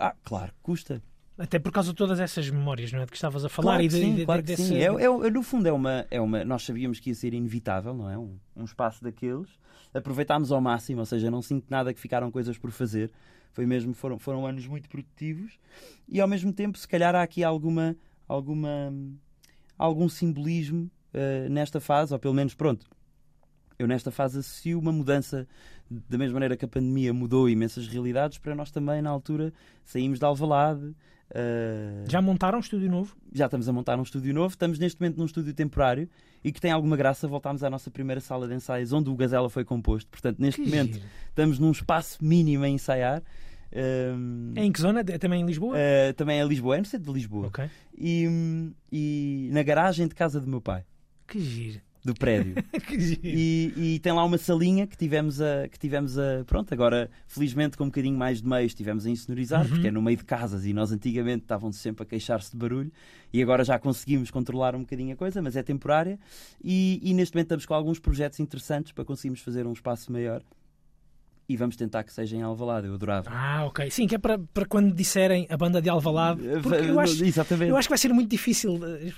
[0.00, 1.00] Ah, claro, custa.
[1.38, 3.04] Até por causa de todas essas memórias, não é?
[3.04, 4.76] De que estavas a falar Claro e de, sim, de- claro que desse- sim.
[4.76, 6.44] É, é- no fundo, é uma, é uma.
[6.44, 8.18] Nós sabíamos que ia ser inevitável, não é?
[8.18, 9.48] Um, um espaço daqueles.
[9.94, 13.10] Aproveitámos ao máximo, ou seja, não sinto nada que ficaram coisas por fazer.
[13.50, 15.58] Foi mesmo, foram, foram anos muito produtivos
[16.08, 17.94] e ao mesmo tempo, se calhar, há aqui alguma,
[18.26, 18.90] alguma,
[19.76, 22.86] algum simbolismo eh, nesta fase, ou pelo menos, pronto.
[23.78, 25.46] eu nesta fase associo uma mudança
[25.90, 29.52] da mesma maneira que a pandemia mudou imensas realidades, para nós também na altura
[29.84, 30.94] saímos de Alvalade.
[31.34, 33.16] Eh, Já montaram um estúdio novo?
[33.32, 34.48] já estamos a montar um estúdio novo.
[34.52, 36.08] Estamos neste momento num estúdio temporário
[36.44, 37.26] e que tem alguma graça.
[37.26, 40.10] Voltámos à nossa primeira sala de ensaios, onde o Gazela foi composto.
[40.10, 41.06] Portanto, neste Que momento giro.
[41.28, 43.22] estamos num espaço mínimo a ensaiar.
[43.74, 45.00] Ehm, Em que zona?
[45.00, 45.74] É também em Lisboa?
[45.78, 47.46] eh, também é Lisboa, é no centro de Lisboa.
[47.46, 47.64] Ok.
[47.96, 50.84] E, e na garagem de casa do meu pai,
[51.26, 51.80] Que giro.
[52.04, 52.54] Do prédio.
[53.22, 55.68] E, e tem lá uma salinha que tivemos a.
[55.68, 59.62] Que tivemos a pronto, agora, felizmente, com um bocadinho mais de meios, tivemos a insonorizar,
[59.64, 59.68] Uhum.
[59.70, 62.92] porque é no meio de casas e nós antigamente estavam sempre a queixar-se de barulho
[63.32, 66.18] e agora já conseguimos controlar um bocadinho a coisa, mas é temporária.
[66.62, 70.42] E, e neste momento estamos com alguns projetos interessantes para conseguirmos fazer um espaço maior
[71.48, 72.86] e vamos tentar que seja em Alvalade.
[72.86, 73.28] Eu adorava.
[73.30, 73.90] Ah, ok.
[73.90, 76.40] Sim, que é para, para quando disserem a banda de Alvalade.
[76.62, 77.70] Porque eu acho, Exatamente.
[77.70, 79.12] eu acho que vai ser muito difícil eh,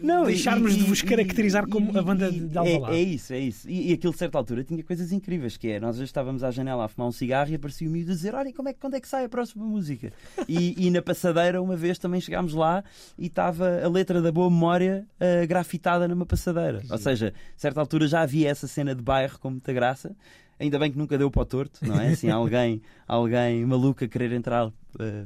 [0.00, 2.58] Não, e- deixarmos e- de vos e- caracterizar como e- a banda e- de é,
[2.58, 2.96] Alvalade.
[2.96, 3.68] é isso, é isso.
[3.70, 6.50] E, e aquilo, de certa altura, tinha coisas incríveis, que é, nós já estávamos à
[6.50, 8.94] janela a fumar um cigarro e aparecia o miúdo a dizer, olha, como é, quando
[8.94, 10.12] é que sai a próxima música?
[10.48, 12.82] E, e na passadeira, uma vez, também chegámos lá
[13.18, 16.82] e estava a letra da Boa Memória ah, grafitada numa passadeira.
[16.90, 20.16] Ou seja, a certa altura já havia essa cena de bairro com muita graça.
[20.60, 22.08] Ainda bem que nunca deu para o torto, não é?
[22.08, 24.66] Assim, alguém, alguém maluco a querer entrar
[24.98, 25.24] ah,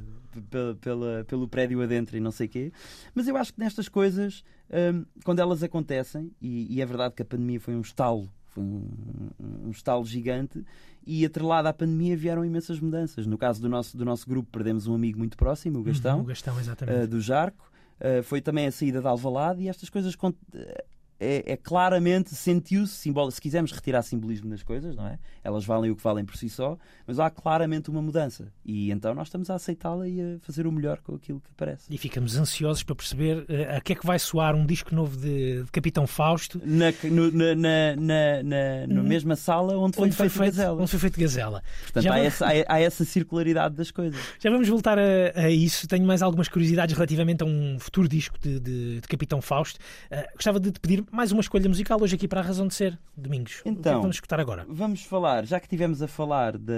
[0.49, 2.71] pela- pela- pelo prédio adentro e não sei o quê.
[3.15, 7.21] Mas eu acho que nestas coisas, hum, quando elas acontecem, e, e é verdade que
[7.21, 8.87] a pandemia foi um estalo, foi um,
[9.39, 10.63] um- um estalo gigante,
[11.05, 13.25] e atrelada à pandemia vieram imensas mudanças.
[13.27, 16.23] No caso do nosso, do nosso grupo, perdemos um amigo muito próximo, o Gastão, Uhum,
[16.23, 17.03] o Gastão, exatamente.
[17.03, 17.71] uh, do Jarco.
[17.99, 20.15] Uh, foi também a saída de Alvalade e estas coisas
[21.23, 25.91] é, é claramente sentiu-se simbolo se quisermos retirar simbolismo das coisas não é elas valem
[25.91, 29.49] o que valem por si só mas há claramente uma mudança e então nós estamos
[29.49, 32.95] a aceitá-la e a fazer o melhor com aquilo que parece E ficamos ansiosos para
[32.95, 36.61] perceber eh, a que é que vai soar um disco novo de, de Capitão Fausto.
[36.65, 37.95] na, no- na, na,
[38.87, 39.03] na, Uhum.
[39.03, 40.81] mesma sala onde foi Onde foi, feito feito, Gazela.
[40.81, 41.63] onde foi feito Gazela.
[41.83, 44.19] Portanto, Já há vamos- essa, há, há essa circularidade das coisas.
[44.39, 45.03] Já vamos voltar a,
[45.35, 45.87] a isso.
[45.87, 49.79] Tenho mais algumas curiosidades relativamente a um futuro disco de, de- de Capitão Fausto.
[50.11, 52.73] Eh, gostava de te pedir mais uma escolha musical hoje aqui para a Razão de
[52.73, 53.61] Ser, Domingos.
[53.63, 54.01] o é Então.
[54.01, 54.65] vamos escutar agora?
[54.67, 56.73] Vamos falar, já que tivemos a falar da,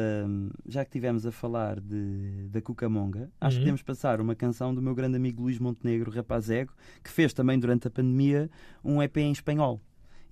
[0.68, 3.60] já que tivemos a falar de, da Cucamonga, acho Uhum.
[3.60, 7.58] que podemos passar uma canção do meu grande amigo Luís Montenegro, Rapazego, que fez também
[7.58, 8.50] durante a pandemia
[8.84, 9.80] um EP em espanhol.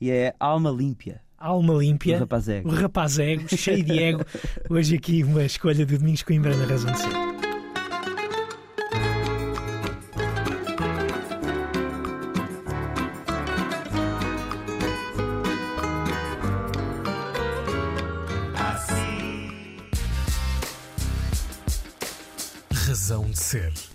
[0.01, 2.69] E é Alma Límpia, Alma Límpia, o Rapazego.
[2.71, 4.25] rapaz ego, cheio de ego.
[4.69, 7.32] Hoje aqui uma escolha de Domingos Coimbra na Razão de Ser.
[23.53, 23.92] Razão de ser.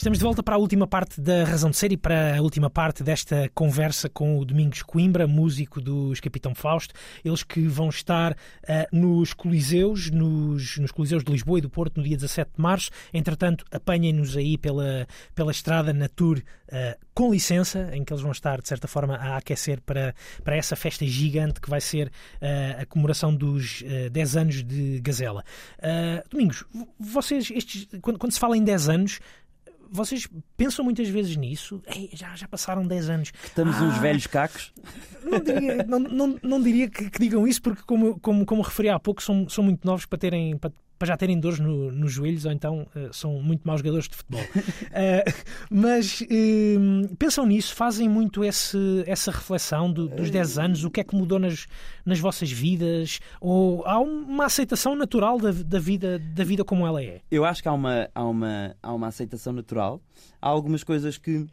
[0.00, 2.70] Estamos de volta para a última parte da Razão de Ser e para a última
[2.70, 6.94] parte desta conversa com o Domingos Coimbra, músico dos Capitão Fausto.
[7.22, 8.34] Eles que vão estar
[8.66, 12.62] ah, nos Coliseus, nos, nos Coliseus de Lisboa e do Porto no dia 17 de
[12.62, 12.90] março.
[13.12, 16.42] Entretanto, apanhem-nos aí pela, pela estrada na tour
[16.72, 20.56] ah, com licença, em que eles vão estar, de certa forma, a aquecer para, para
[20.56, 25.44] essa festa gigante que vai ser ah, a comemoração dos ah, 10 anos de Gazela.
[26.30, 29.20] Domingos, vo- vocês, estes, quando, quando se fala em 10 anos,
[29.90, 31.82] vocês pensam muitas vezes nisso?
[31.86, 33.32] Ei, já, já passaram 10 anos.
[33.44, 34.72] Estamos uns Ah, velhos cacos.
[35.24, 38.88] Não diria, não, não, não diria que, que digam isso, porque, como, como, como referi
[38.88, 42.12] há pouco, são, são muito novos para, terem, para, para já terem dores no, nos
[42.12, 44.42] joelhos, ou então eh, são muito maus jogadores de futebol.
[44.92, 45.24] Eh,
[45.70, 46.76] mas eh,
[47.18, 48.76] pensam nisso, fazem muito esse,
[49.06, 51.66] essa reflexão do- dos 10 anos, o que é que mudou nas,
[52.04, 57.02] nas vossas vidas, ou há uma aceitação natural da, da, vida, da vida como ela
[57.02, 57.22] é?
[57.30, 60.02] Eu acho que há uma, há, uma, há uma aceitação natural.
[60.42, 61.46] Há algumas coisas que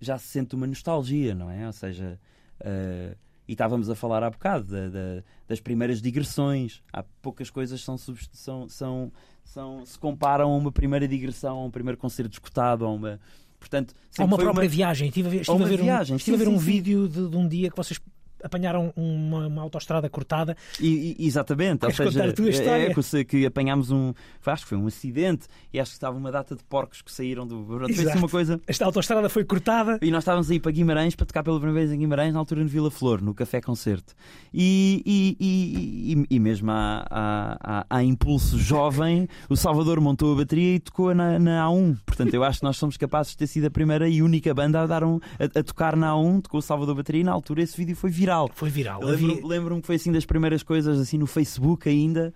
[0.00, 1.66] já se sente uma nostalgia, não é?
[1.66, 2.18] Ou seja,
[2.60, 3.14] eh,
[3.50, 6.80] e estávamos a falar há bocado da- da- das primeiras digressões.
[6.92, 9.12] Há poucas coisas que são, são, são,
[9.44, 13.18] são- se comparam a uma primeira digressão, a um primeiro concerto escutado, a uma.
[13.58, 15.08] Portanto, Há uma própria viagem.
[15.08, 16.64] Estive a ver, estive uma a ver viagem, um, estive sim, a ver um sim,
[16.64, 16.70] sim.
[16.72, 18.00] vídeo de, de um dia que vocês
[18.44, 20.56] apanharam uma, uma autoestrada cortada.
[20.80, 22.94] E- e- exatamente, ou Queres seja, contar a tua é- história?
[23.20, 24.12] é que apanhámos um.
[24.46, 27.46] Acho que foi um acidente e acho que estava uma data de porcos que saíram
[27.46, 27.62] do.
[27.64, 28.60] Pronto, Foi uma coisa.
[28.66, 29.98] Esta autostrada foi cortada.
[30.02, 32.62] E nós estávamos aí para Guimarães para tocar pela primeira vez em Guimarães, na altura
[32.62, 34.14] no Vila Flor, no Café Concerto.
[34.52, 40.36] E, e, e, e- mesmo a, a, a- a impulso jovem, o Salvador montou a
[40.36, 41.98] bateria e tocou na, na A1.
[42.04, 44.80] Portanto, eu acho que nós somos capazes de ter sido a primeira e única banda
[44.82, 47.62] a, dar um, a, a tocar na A1, tocou o Salvador bateria e na altura
[47.62, 48.29] esse vídeo foi viral.
[48.30, 48.50] Viral.
[48.54, 49.02] Foi viral.
[49.02, 52.32] Eu lembro- Lembro-me que foi assim das primeiras coisas, assim no Facebook ainda,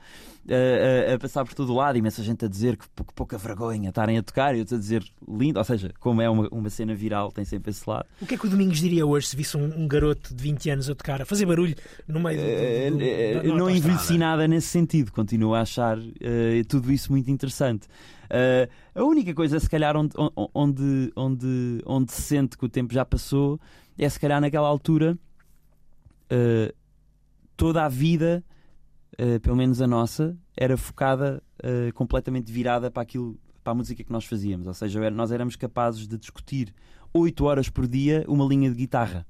[0.49, 3.39] a, a- a passar por todo o lado, imensa gente a dizer que, que pouca
[3.39, 5.59] vergonha estarem a tocar e outros a dizer lindo.
[5.59, 8.07] Ou seja, como é uma, uma cena viral, tem sempre esse lado.
[8.21, 10.71] O que é que o Domingos diria hoje se visse um, um garoto de 20
[10.71, 11.75] anos a tocar, a fazer barulho
[12.09, 12.45] no meio do.
[12.45, 16.93] Eh, do- do- eh, na não envelheci nada nesse sentido, continuo a achar eh, tudo
[16.93, 17.87] isso muito interessante.
[18.29, 20.13] Eh, a única coisa, se calhar, onde,
[20.55, 23.61] onde, onde, onde se sente que o tempo já passou,
[23.99, 25.17] é se calhar naquela altura
[26.31, 26.75] eh,
[27.57, 28.45] toda a vida,
[29.17, 34.03] eh, pelo menos a nossa, era focada eh, completamente virada para aquilo, para a música
[34.03, 34.67] que nós fazíamos.
[34.67, 36.75] Ou seja, nós éramos capazes de discutir
[37.13, 39.27] 8 horas por dia uma linha de guitarra.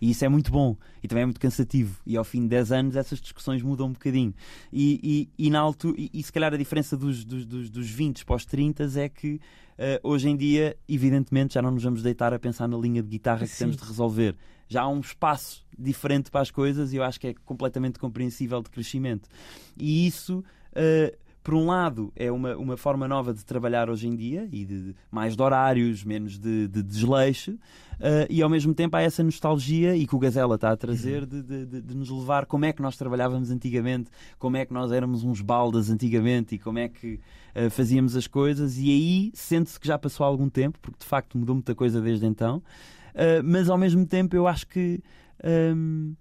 [0.00, 2.00] E isso é muito bom e também é muito cansativo.
[2.04, 4.34] E ao fim de 10 anos essas discussões mudam um bocadinho.
[4.72, 7.88] E, e, e na altura, e, e se calhar a diferença dos, dos, dos, dos
[7.88, 9.40] 20 para os 30 é que
[9.78, 13.08] eh, hoje em dia, evidentemente, já não nos vamos deitar a pensar na linha de
[13.08, 13.58] guitarra que Sim.
[13.64, 14.36] temos de resolver.
[14.68, 18.62] Já há um espaço diferente para as coisas e eu acho que é completamente compreensível
[18.62, 19.28] de crescimento.
[19.76, 20.42] E isso.
[20.74, 24.64] eh, por um lado, é uma, uma forma nova de trabalhar hoje em dia e
[24.64, 27.58] de mais de horários, menos de, de desleixo,
[28.00, 31.26] eh, e ao mesmo tempo há essa nostalgia e que o Gazela está a trazer
[31.26, 35.24] de, de- nos levar como é que nós trabalhávamos antigamente, como é que nós éramos
[35.24, 37.18] uns baldas antigamente e como é que
[37.54, 41.36] eh, fazíamos as coisas, e aí sente-se que já passou algum tempo, porque de facto
[41.36, 42.62] mudou muita coisa desde então,
[43.14, 45.00] eh, mas ao mesmo tempo eu acho que.
[45.42, 46.12] ehm,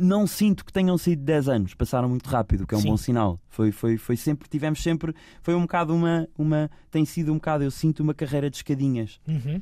[0.00, 2.88] não sinto que tenham sido 10 anos, passaram muito rápido, o que é um Sim.
[2.88, 3.40] bom sinal.
[3.48, 7.64] Foi, foi, foi sempre, tivemos sempre, foi um bocado uma, uma, tem sido um bocado,
[7.64, 9.20] eu sinto uma carreira de escadinhas.
[9.28, 9.60] Uhum.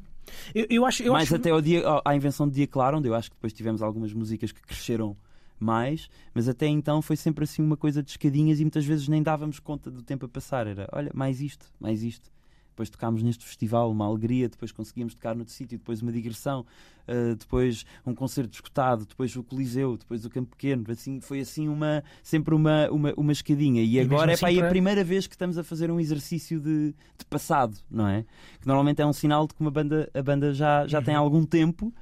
[0.55, 1.03] Eu, eu acho.
[1.03, 1.37] Eu mais acho...
[1.37, 4.13] até ao dia, à invenção de Dia Claro, onde eu acho que depois tivemos algumas
[4.13, 5.17] músicas que cresceram
[5.59, 9.23] mais, mas até então foi sempre assim uma coisa de escadinhas e muitas vezes nem
[9.23, 10.67] dávamos conta do tempo a passar.
[10.67, 12.31] Era, olha, mais isto, mais isto.
[12.79, 16.65] Depois tocámos neste festival, uma alegria, depois conseguimos tocar noutro sítio, depois uma digressão,
[17.09, 20.85] uh, depois um concerto escutado, depois o Coliseu, depois o Campo Pequeno.
[20.89, 23.83] Assim, foi assim uma, sempre uma, uma, uma escadinha.
[23.83, 25.91] E, mesmo agora é assim para aí a para- primeira vez que estamos a fazer
[25.91, 28.25] um exercício de, de passado, não é?
[28.61, 31.45] Que normalmente é um sinal de que uma banda, a banda já, já tem algum
[31.45, 31.93] tempo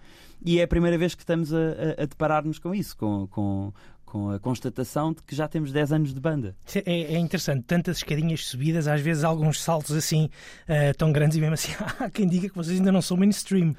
[0.45, 3.73] e é a primeira vez que estamos a, a, a deparar-nos com isso, com, com,
[4.17, 6.57] com a constatação de que já temos 10 anos de banda.
[6.75, 10.31] É, é interessante, tantas escadinhas subidas, às vezes alguns saltos assim
[10.67, 13.71] eh, tão grandes e mesmo assim há quem diga que vocês ainda não são mainstream.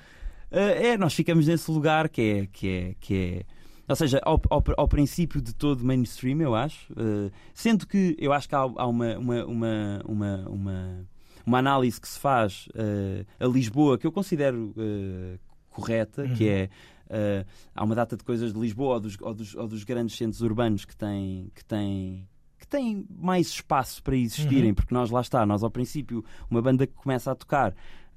[0.52, 2.48] Uh, é, nós ficamos nesse lugar que é.
[2.48, 3.58] Que é, que é
[3.90, 6.92] ou seja, ao, ao, ao princípio de todo mainstream, eu acho.
[6.92, 11.08] Uh, sendo que eu acho que há, há uma, uma, uma, uma, uma,
[11.46, 15.40] uma análise que se faz uh, a Lisboa que eu considero uh,
[15.82, 16.36] correta, Uhum.
[16.36, 16.70] que é.
[17.10, 20.18] uh, há uma data de coisas de Lisboa ou dos, ou dos, ou dos grandes
[20.18, 21.52] centros urbanos que têm.
[21.54, 22.28] Que têm
[22.60, 24.74] que têm mais espaço para existirem, Uhum.
[24.74, 27.74] porque nós lá está, nós ao princípio, uma banda que começa a tocar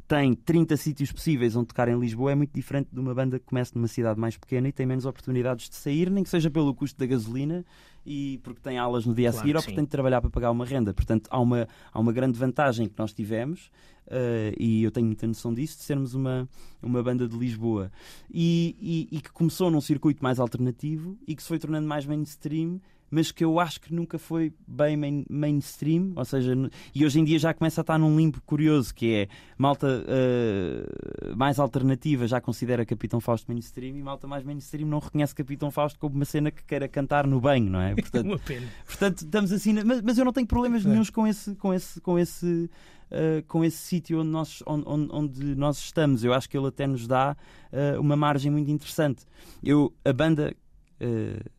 [0.09, 3.45] tem 30 sítios possíveis onde tocar em Lisboa é muito diferente de uma banda que
[3.47, 6.75] começa numa cidade mais pequena e tem menos oportunidades de sair, nem que seja pelo
[6.75, 7.65] custo da gasolina
[8.05, 9.77] e porque tem aulas no dia a Claro seguir ou porque sim.
[9.77, 10.93] tem de trabalhar para pagar uma renda.
[10.95, 13.71] Portanto, há uma, há uma grande vantagem que nós tivemos
[14.07, 16.49] eh, e eu tenho muita noção disso, de sermos uma,
[16.83, 17.91] uma banda de Lisboa
[18.33, 18.77] e,
[19.11, 22.81] e- e que começou num circuito mais alternativo e que se foi tornando mais mainstream
[23.11, 26.55] mas que eu acho que nunca foi bem main- mainstream, ou seja,
[26.95, 31.35] e hoje em dia já começa a estar num limbo curioso, que é malta eh,
[31.37, 35.99] mais alternativa já considera Capitão Fausto mainstream e malta mais mainstream não reconhece Capitão Fausto
[35.99, 37.95] como uma cena que queira cantar no banho, não é?
[38.01, 38.67] Portanto, Uma pena.
[38.87, 40.89] Portanto, estamos assim, mas, mas eu não tenho problemas É.
[40.89, 42.71] nenhums com esse, com esse, com esse,
[43.11, 46.23] uh, com esse sítio onde nós, onde- onde nós estamos.
[46.25, 47.37] Eu acho que ele até nos dá
[47.73, 49.25] uh, uma margem muito interessante.
[49.63, 50.55] Eu, a banda
[51.01, 51.51] uh,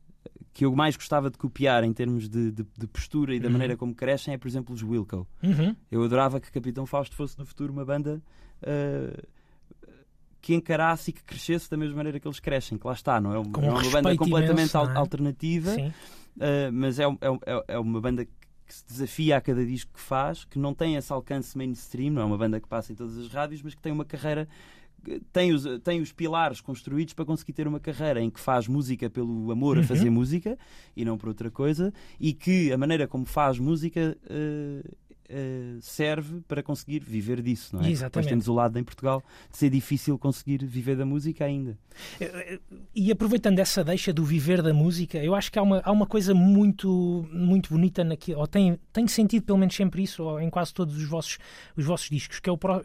[0.54, 3.54] que eu mais gostava de copiar em termos de, de- de postura e da Uhum.
[3.54, 5.26] maneira como crescem é, por exemplo, os Wilco.
[5.41, 5.76] Uhum.
[5.89, 8.22] Eu adorava que Capitão Fausto fosse no futuro uma banda
[8.64, 9.28] uh,
[10.41, 13.32] que encarasse e que crescesse da mesma maneira que eles crescem, que lá está, não
[13.32, 13.36] é?
[13.36, 14.97] Não é uma banda completamente imenso, al- é?
[14.97, 15.72] alternativa.
[15.72, 18.32] Uh, mas é, é, é uma banda que
[18.68, 22.26] se desafia a cada disco que faz, que não tem esse alcance mainstream, não é
[22.26, 24.47] uma banda que passa em todas as rádios, mas que tem uma carreira.
[25.34, 29.10] Tem os, tem os pilares construídos para conseguir ter uma carreira em que faz música
[29.10, 29.88] pelo amor a Uhum.
[29.88, 30.58] fazer música
[30.95, 34.89] e não por outra coisa, e que a maneira como faz música uh,
[35.30, 37.84] uh, serve para conseguir viver disso, não é?
[37.84, 38.30] Porque Depois Exatamente.
[38.30, 41.78] temos o lado em Portugal de ser difícil conseguir viver da música ainda.
[42.93, 46.06] E aproveitando essa deixa do viver da música, eu acho que há uma, há uma
[46.06, 50.49] coisa muito, muito bonita naquilo, ou tem, tem sentido pelo menos sempre isso, ou em
[50.49, 51.38] quase todos os vossos,
[51.76, 52.82] os vossos discos, que é o pró-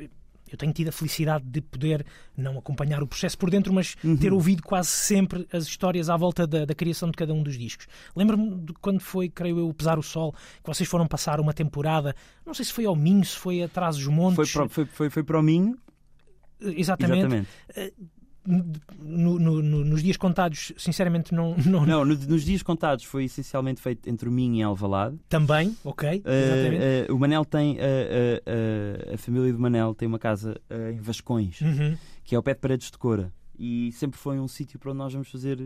[0.50, 2.04] Eu tenho tido a felicidade de poder
[2.36, 4.16] não acompanhar o processo por dentro, mas Uhum.
[4.16, 7.58] ter ouvido quase sempre as histórias à volta da, da criação de cada um dos
[7.58, 7.86] discos.
[8.14, 11.52] Lembro-me de quando foi, creio eu, o Pesar o Sol, que vocês foram passar uma
[11.52, 14.50] temporada, não sei se foi ao Minho, se foi atrás dos Montes.
[14.50, 15.76] Foi para, foi, foi, foi para o Minho,
[16.60, 17.18] Exatamente.
[17.18, 17.48] exatamente.
[18.46, 21.56] No- no- no- nos dias contados, sinceramente, não.
[21.66, 25.18] não, Não, no- nos dias contados foi essencialmente feito entre o Minho e Alvalade.
[25.28, 26.22] Também, ok.
[26.24, 30.60] Uh, uh, o Manel tem, uh, a família do Manel tem uma casa
[30.92, 31.96] em Vascões, Uhum.
[32.24, 33.32] que é ao pé de Paredes de Cora.
[33.58, 35.58] E sempre foi um sítio para onde nós vamos fazer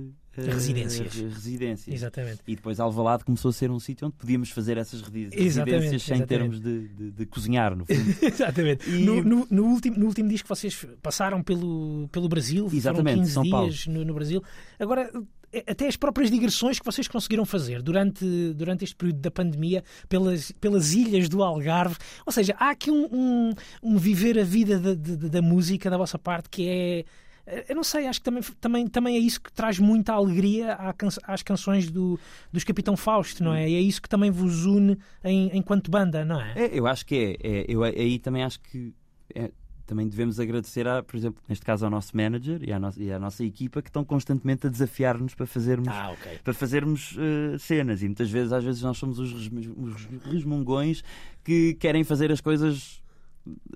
[0.47, 1.14] Residências.
[1.14, 1.95] re- residências.
[1.95, 2.38] Exatamente.
[2.47, 6.03] E depois Alvalade começou a ser um sítio onde podíamos fazer essas resi- Exatamente, residências
[6.03, 6.26] sem exatamente.
[6.28, 8.01] termos de, de- de cozinhar, no fundo.
[8.22, 8.88] Exatamente.
[8.91, 13.22] E- No, no- no último, no último disco vocês passaram pelo, pelo Brasil, Exatamente, foram
[13.22, 13.68] 15 São Paulo.
[13.70, 14.43] dias no, no Brasil.
[14.78, 15.11] Agora,
[15.53, 19.82] eh, até as próprias digressões que vocês conseguiram fazer durante, durante este período da pandemia
[20.09, 21.97] pelas, pelas ilhas do Algarve.
[22.24, 25.97] Ou seja, há aqui um, um, um viver a vida da, da- da música da
[25.97, 27.05] vossa parte que é.
[27.51, 30.76] Eh, Eu não sei, acho que também, também, também é isso que traz muita alegria
[31.24, 32.18] às canções do,
[32.53, 33.68] dos Capitão Fausto, não é?
[33.68, 36.53] E é isso que também vos une em, enquanto banda, não é?
[36.57, 37.48] É, eu acho que é.
[37.48, 38.94] é eu aí também acho que
[39.34, 39.51] é,
[39.86, 43.12] também devemos agradecer, a, por exemplo, neste caso ao nosso manager e à, nossa, e
[43.12, 46.38] à nossa equipa que estão constantemente a desafiar-nos para fazermos Ah, ok.
[46.44, 51.03] para fazermos eh, cenas e muitas vezes às vezes nós somos os, resmu- os resmungões
[51.42, 53.03] que querem fazer as coisas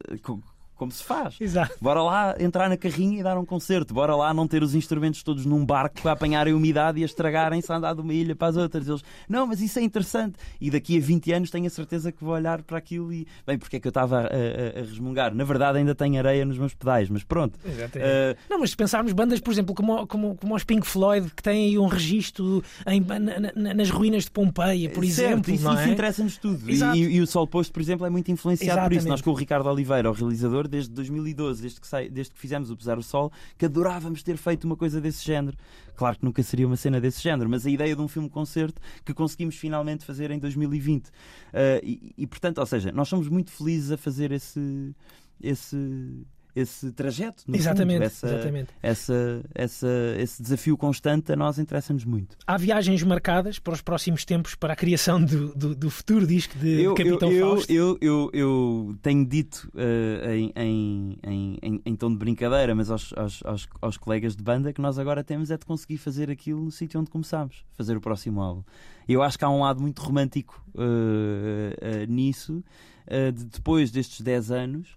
[0.09, 0.17] eh,
[0.77, 1.37] como se faz.
[1.41, 1.75] Exato.
[1.81, 3.95] Bora lá entrar na carrinha e dar um concerto.
[3.95, 7.71] Bora lá não ter os instrumentos todos num barco para apanharem umidade e a estragarem-se
[7.73, 8.87] a andar de uma ilha para as outras.
[8.89, 10.37] Eles, não, mas isso é interessante.
[10.61, 13.59] E daqui a 20 anos tenho a certeza que vou olhar para aquilo e, bem,
[13.59, 15.35] porque é que eu estava a, a- a resmungar?
[15.35, 17.59] Na verdade, ainda tenho areia nos meus pedais, mas pronto.
[17.65, 17.99] Exatamente.
[18.11, 21.43] Eh, Não, mas se pensarmos bandas, por exemplo, como, como, como os Pink Floyd, que
[21.43, 25.65] têm aí um registro em- na- na- nas ruínas de Pompeia, por Certo, exemplo, isso,
[25.65, 25.93] não isso é?
[25.93, 26.71] interessa-nos tudo.
[26.71, 29.01] E, e- e o Sol Posto, por exemplo, é muito influenciado por isso.
[29.01, 29.09] Exatamente.
[29.09, 32.71] Nós com o Ricardo Oliveira, o realizador, desde 2012, desde que, sai- desde que fizemos
[32.71, 35.57] o Pesar o Sol, que adorávamos ter feito uma coisa desse género.
[35.97, 39.15] Claro que nunca seria uma cena desse género, mas a ideia de um filme-concerto que
[39.15, 41.11] conseguimos finalmente fazer em 2020.
[41.53, 44.95] Ah, e, e, portanto, ou seja, nós somos muito felizes a fazer esse.
[45.41, 46.25] esse
[46.55, 48.71] esse trajeto, no Exatamente, fundo, essa, exatamente.
[48.83, 49.89] Essa, essa,
[50.19, 52.37] esse desafio constante a nós interessa-nos muito.
[52.47, 56.57] Há viagens marcadas para os próximos tempos para a criação do, do, do futuro disco
[56.59, 57.73] de, de Capitão eu, Fausto?
[57.73, 61.19] Eu, eu, eu tenho dito eh, em, em,
[61.63, 64.99] em, em- tom de brincadeira, mas aos, aos, aos, aos colegas de banda, que nós
[64.99, 68.63] agora temos é de conseguir fazer aquilo no sítio onde começámos, fazer o próximo álbum.
[69.09, 72.63] Eu acho que há um lado muito romântico eh, eh, nisso,
[73.35, 74.97] de depois destes 10 anos.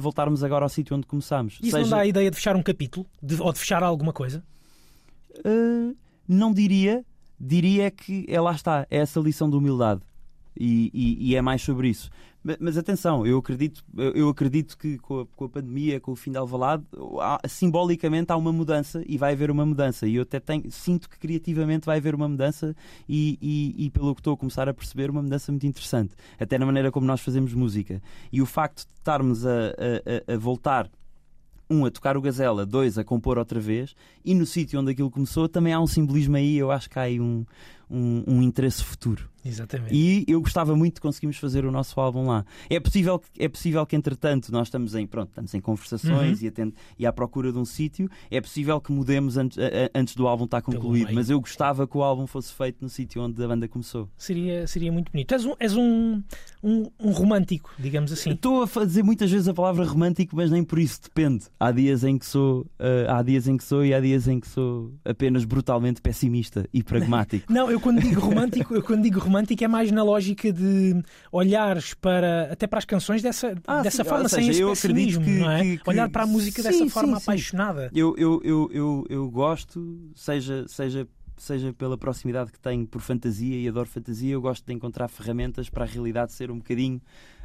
[0.00, 1.54] Voltarmos agora ao sítio onde começámos.
[1.62, 3.06] Isso não Seja- dá a ideia de fechar um capítulo?
[3.22, 4.42] De- ou de fechar alguma coisa?
[5.44, 5.96] Uh,
[6.28, 7.04] não diria,
[7.40, 10.00] diria que é lá está, é essa lição de humildade
[10.58, 12.10] e, e- e é mais sobre isso.
[12.44, 16.16] Ma- Mas, atenção, eu acredito, eu acredito que com a, com a pandemia, com o
[16.16, 16.82] fim de Alvalade,
[17.20, 20.06] há- simbolicamente há uma mudança e vai haver uma mudança.
[20.06, 22.74] E eu até tenho, sinto que criativamente vai haver uma mudança
[23.08, 26.58] e, e- e pelo que estou a começar a perceber, uma mudança muito interessante, até
[26.58, 28.02] na maneira como nós fazemos música.
[28.32, 29.50] E o facto de estarmos a-
[30.28, 30.90] a- a voltar
[31.70, 35.10] um, a tocar o Gazela, dois, a compor outra vez, e no sítio onde aquilo
[35.10, 37.46] começou também há um simbolismo aí, eu acho que há aí um,
[37.88, 39.30] um, um interesse futuro.
[39.44, 39.94] Exatamente.
[39.94, 42.44] E eu gostava muito de conseguirmos fazer o nosso álbum lá.
[42.70, 46.44] É possível, que- é possível que, entretanto, nós estamos em, pronto, estamos em conversações Uhum.
[46.44, 48.08] e, atent- e à procura de um sítio.
[48.30, 49.58] É possível que mudemos antes,
[49.94, 53.22] antes do álbum estar concluído, mas eu gostava que o álbum fosse feito no sítio
[53.22, 54.08] onde a banda começou.
[54.16, 55.32] Seria, seria muito bonito.
[55.32, 56.22] És um, és um,
[56.62, 58.30] um, um romântico, digamos assim.
[58.30, 61.46] Estou a fa- dizer muitas vezes a palavra romântico, mas nem por isso depende.
[61.58, 64.38] Há dias em que sou, eh, há dias em que sou e há dias em
[64.38, 67.44] que sou apenas brutalmente pessimista e pragmático.
[67.52, 71.94] Não, eu quando digo romântico, eu quando digo romântico é mais na lógica de olhares
[71.94, 75.24] para até para as canções dessa, Ah, dessa sim, forma, ou sem seja, esse pessimismo,
[75.24, 75.62] que- não é?
[75.62, 77.90] que- que- Olhar para a música Sim, dessa sim, forma apaixonada.
[77.94, 81.06] Eu, eu, eu, eu, eu gosto, seja, seja,
[81.36, 85.68] seja pela proximidade que tenho por fantasia e adoro fantasia, eu gosto de encontrar ferramentas
[85.68, 87.00] para a realidade ser um bocadinho.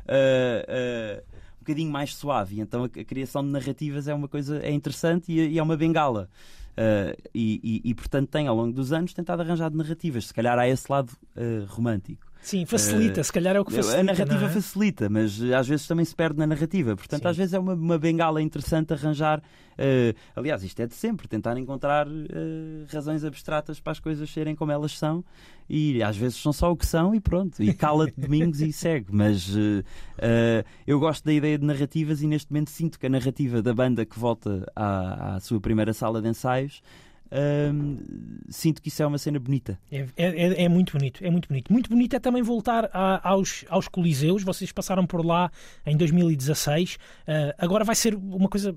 [0.08, 1.24] ah, ah,
[1.58, 5.32] um bocadinho mais suave, então a, a criação de narrativas é uma coisa é interessante
[5.32, 6.30] e, e é uma bengala.
[6.78, 10.28] Ah, e, e- e, portanto tem ao longo dos anos tentado arranjar narrativas.
[10.28, 12.27] Se calhar há esse lado ah, romântico.
[12.42, 14.00] Sim, facilita, Eh, se calhar é o que facilita.
[14.00, 14.50] a narrativa é?
[14.50, 16.96] facilita, mas eh, às vezes também se perde na narrativa.
[16.96, 17.28] Portanto, Sim.
[17.30, 19.42] às vezes é uma, uma bengala interessante arranjar.
[19.78, 24.56] eh, aliás, isto é de sempre, tentar encontrar eh, razões abstratas para as coisas serem
[24.56, 25.24] como elas são.
[25.70, 27.62] E às vezes são só o que são e pronto.
[27.62, 29.08] E cala-te domingos e segue.
[29.12, 29.54] Mas
[30.20, 33.74] eh, eu gosto da ideia de narrativas e neste momento sinto que a narrativa da
[33.74, 36.82] banda que volta à, à sua primeira sala de ensaios.
[37.32, 37.98] Hum,
[38.50, 39.80] sinto que isso é uma cena bonita.
[39.92, 41.72] É, é- é muito bonito, é muito bonito.
[41.72, 44.44] Muito bonito é também voltar a- aos, aos Coliseus.
[44.44, 45.52] Vocês passaram por lá
[45.86, 46.98] em 2016.
[47.28, 48.76] Ah, agora vai ser uma coisa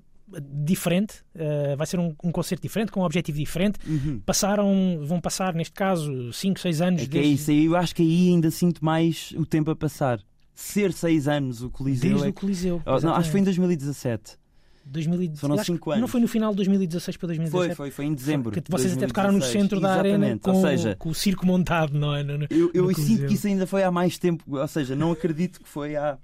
[0.62, 3.78] diferente, ah, vai ser um, um concerto diferente, com um objetivo diferente.
[4.24, 7.76] Passaram, vão passar, neste caso, 5, 6 anos É que é desde, isso aí, eu
[7.76, 10.20] acho que aí ainda sinto mais o tempo a passar.
[10.54, 12.10] Ser seis anos o Coliseu.
[12.10, 12.82] desde é o Coliseu.
[12.84, 13.44] Oh, não, acho que foi em exatamente.
[13.78, 14.38] 2017.
[14.84, 16.00] 2000, Foram acho que cinco anos.
[16.00, 17.66] Não foi no final de 2016 para 2017?
[17.76, 18.50] Foi, foi, foi em dezembro.
[18.50, 19.62] Que vocês até tocaram no 2016.
[19.62, 20.42] centro da arena Exatamente.
[20.42, 22.22] com, Ou seja, com o circo montado, não é?
[22.22, 24.44] No- no- eu, eu no sinto que isso ainda foi há mais tempo.
[24.58, 26.18] Ou seja, não acredito que foi há,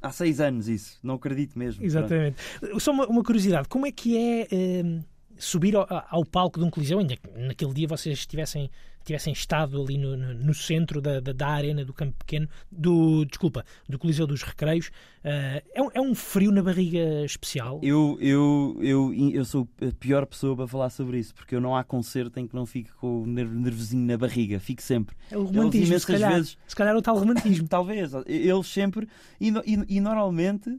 [0.00, 0.98] há seis anos isso.
[1.02, 1.84] Não acredito mesmo.
[1.84, 2.36] Exatamente.
[2.78, 5.00] Só uma, uma curiosidade, como é que é eh,
[5.36, 8.70] subir ao, ao palco de um coliseu, ainda que naquele dia vocês tivessem,
[9.08, 13.24] tivessem estado ali no, no- no centro da, da, da arena do campo pequeno, do,
[13.24, 14.90] desculpa, do coliseu dos recreios,
[15.24, 17.80] eh, é, um, é um frio na barriga especial?
[17.82, 21.76] Eu, eu, eu, eu sou a pior pessoa para falar sobre isso, porque eu não
[21.76, 25.16] há concerto em que não fique com o nerv- nervosinho na barriga, fico sempre.
[25.30, 27.66] É o romantismo, se calhar, vezes- se calhar é o tal romantismo.
[27.68, 29.08] Talvez, eles sempre,
[29.40, 30.70] e, e- e normalmente,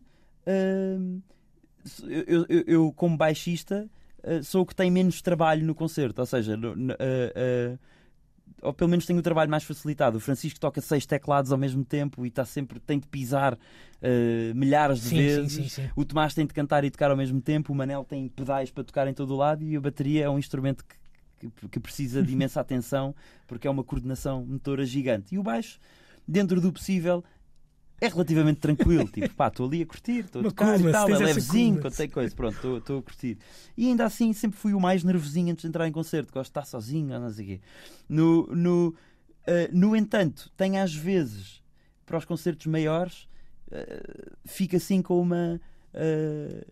[0.48, 1.22] hum,
[2.04, 3.90] eu, eu- eu, como baixista,
[4.24, 6.96] uh, sou o que tem menos trabalho no concerto, ou seja, no- no- uh,
[7.76, 7.80] uh,
[8.62, 10.18] ou pelo menos tenho o trabalho mais facilitado.
[10.18, 13.58] O Francisco toca seis teclados ao mesmo tempo e está sempre, tem de pisar uh,
[14.56, 15.54] milhares de Sim, vezes.
[15.54, 15.90] sim, sim.
[15.96, 18.84] O Tomás tem de cantar e tocar ao mesmo tempo, o Manel tem pedais para
[18.84, 22.22] tocar em todo o lado e a bateria é um instrumento que, que- que precisa
[22.22, 23.16] de imensa atenção
[23.48, 25.36] porque é uma coordenação motora gigante.
[25.36, 25.80] E o baixo,
[26.28, 27.24] dentro do possível,
[28.02, 29.08] é relativamente tranquilo.
[29.14, 32.36] Tipo, pá, estou ali a curtir, estou a tocar e tal, é levezinho, contei coisa,
[32.36, 33.38] pronto, estou- a curtir.
[33.78, 36.50] E ainda assim sempre fui o mais nervosinho antes de entrar em concerto, gosto de
[36.52, 37.62] estar sozinho, não sei o quê.
[38.08, 38.96] No, no,
[39.46, 41.62] eh, no entanto, tenho às vezes,
[42.06, 43.28] para os concertos maiores,
[43.72, 45.60] eh, fico assim com uma.
[45.94, 46.66] eh,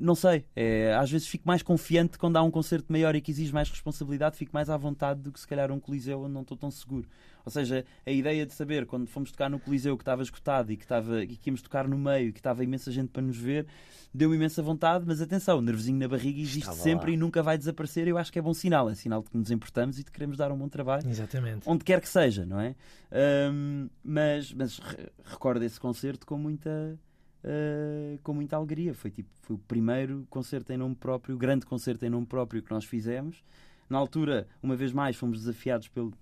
[0.00, 3.32] não sei, é, às vezes fico mais confiante quando há um concerto maior e que
[3.32, 6.42] exige mais responsabilidade, fico mais à vontade do que se calhar um Coliseu onde não
[6.42, 7.08] estou tão seguro.
[7.44, 10.76] Ou seja, a ideia de saber quando fomos tocar no Coliseu que estava escutado e
[10.76, 13.36] que, estava, e que íamos tocar no meio e que estava imensa gente para nos
[13.36, 13.66] ver,
[14.12, 17.14] deu imensa vontade, mas atenção, o nervosinho na barriga existe Estava sempre lá.
[17.14, 18.06] e nunca vai desaparecer.
[18.08, 20.12] Eu acho que é bom sinal, é sinal de que nos importamos e de que
[20.12, 21.68] queremos dar um bom trabalho Exatamente.
[21.68, 22.74] onde quer que seja, não é?
[23.10, 26.98] Ahm, mas mas re- recordo esse concerto com muita
[27.44, 28.94] ah, com muita alegria.
[28.94, 32.62] Foi tipo foi o primeiro concerto em nome próprio, o grande concerto em nome próprio
[32.62, 33.42] que nós fizemos.
[33.88, 36.12] Na altura, uma vez mais, fomos desafiados pelo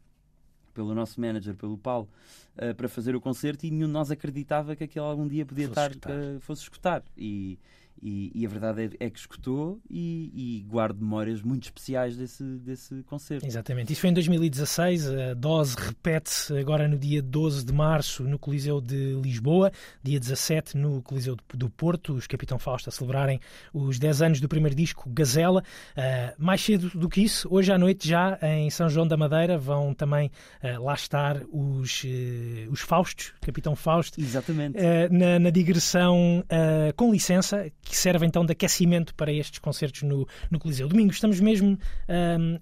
[0.77, 2.07] pelo nosso manager, pelo Paulo,
[2.59, 5.66] ah, para fazer o concerto e nenhum de nós acreditava que aquele algum dia podia
[5.68, 6.12] Fosse estar, escutar.
[6.12, 7.03] ah, fosse escutar.
[7.16, 7.59] E,
[8.03, 12.44] e, e a verdade é, é que escutou e, e guardo memórias muito especiais desse,
[12.44, 13.47] desse concerto.
[13.47, 13.92] Exatamente.
[13.92, 15.11] Isso foi em 2016.
[15.11, 19.72] A dose repete-se agora no dia 12 de março no Coliseu de Lisboa,
[20.03, 23.40] dia 17 no Coliseu do Porto, os Capitão Fausto a celebrarem
[23.72, 25.62] os 10 anos do primeiro disco, Gazela.
[25.97, 29.59] Ah, mais cedo do que isso, hoje à noite, já em São João da Madeira,
[29.59, 30.30] vão também
[30.62, 34.20] ah, lá estar os, eh, os Faustos, Capitão Fausto.
[34.20, 34.78] Exatamente.
[35.11, 36.44] na, na digressão
[36.97, 40.89] com licença, que serve então de aquecimento para estes concertos no, no Coliseu.
[40.89, 41.78] Domingo, estamos mesmo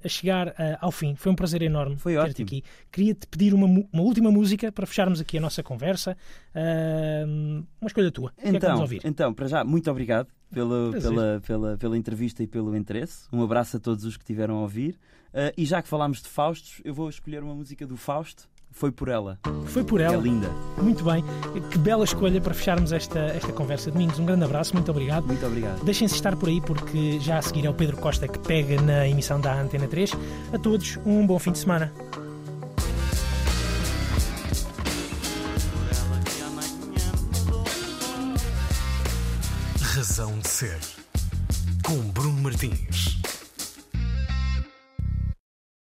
[0.05, 1.15] a chegar ah, ao fim.
[1.17, 2.63] Foi um prazer enorme Foi ter-te aqui.
[2.93, 6.17] Queria-te pedir uma, uma última música para fecharmos aqui a nossa conversa.
[6.55, 8.33] Ahm, uma escolha tua.
[8.39, 9.01] É Então, ouvir?
[9.05, 11.11] então, para já, muito obrigado pela, Prazer.
[11.11, 13.27] pela, pela, pela entrevista e pelo interesse.
[13.33, 14.99] Um abraço a todos os que tiveram a ouvir.
[15.33, 18.49] Ah, e já que falámos de Faustos, eu vou escolher uma música do Fausto.
[18.75, 19.39] Foi por ela.
[19.67, 20.17] Foi por ela.
[20.17, 20.51] É linda.
[20.77, 21.25] Muito bem.
[21.71, 23.89] Que bela escolha para fecharmos esta, esta conversa.
[23.89, 24.75] Domingos, um grande abraço.
[24.75, 25.25] Muito obrigado.
[25.25, 25.85] Muito obrigado.
[25.85, 29.09] Deixem-se estar por aí porque já a seguir é o Pedro Costa que pega na
[29.09, 30.11] emissão da Antena 3.
[30.53, 31.93] A todos, um bom fim de semana.
[39.81, 40.81] Razão de Ser.
[41.85, 43.24] Com Bruno Martins.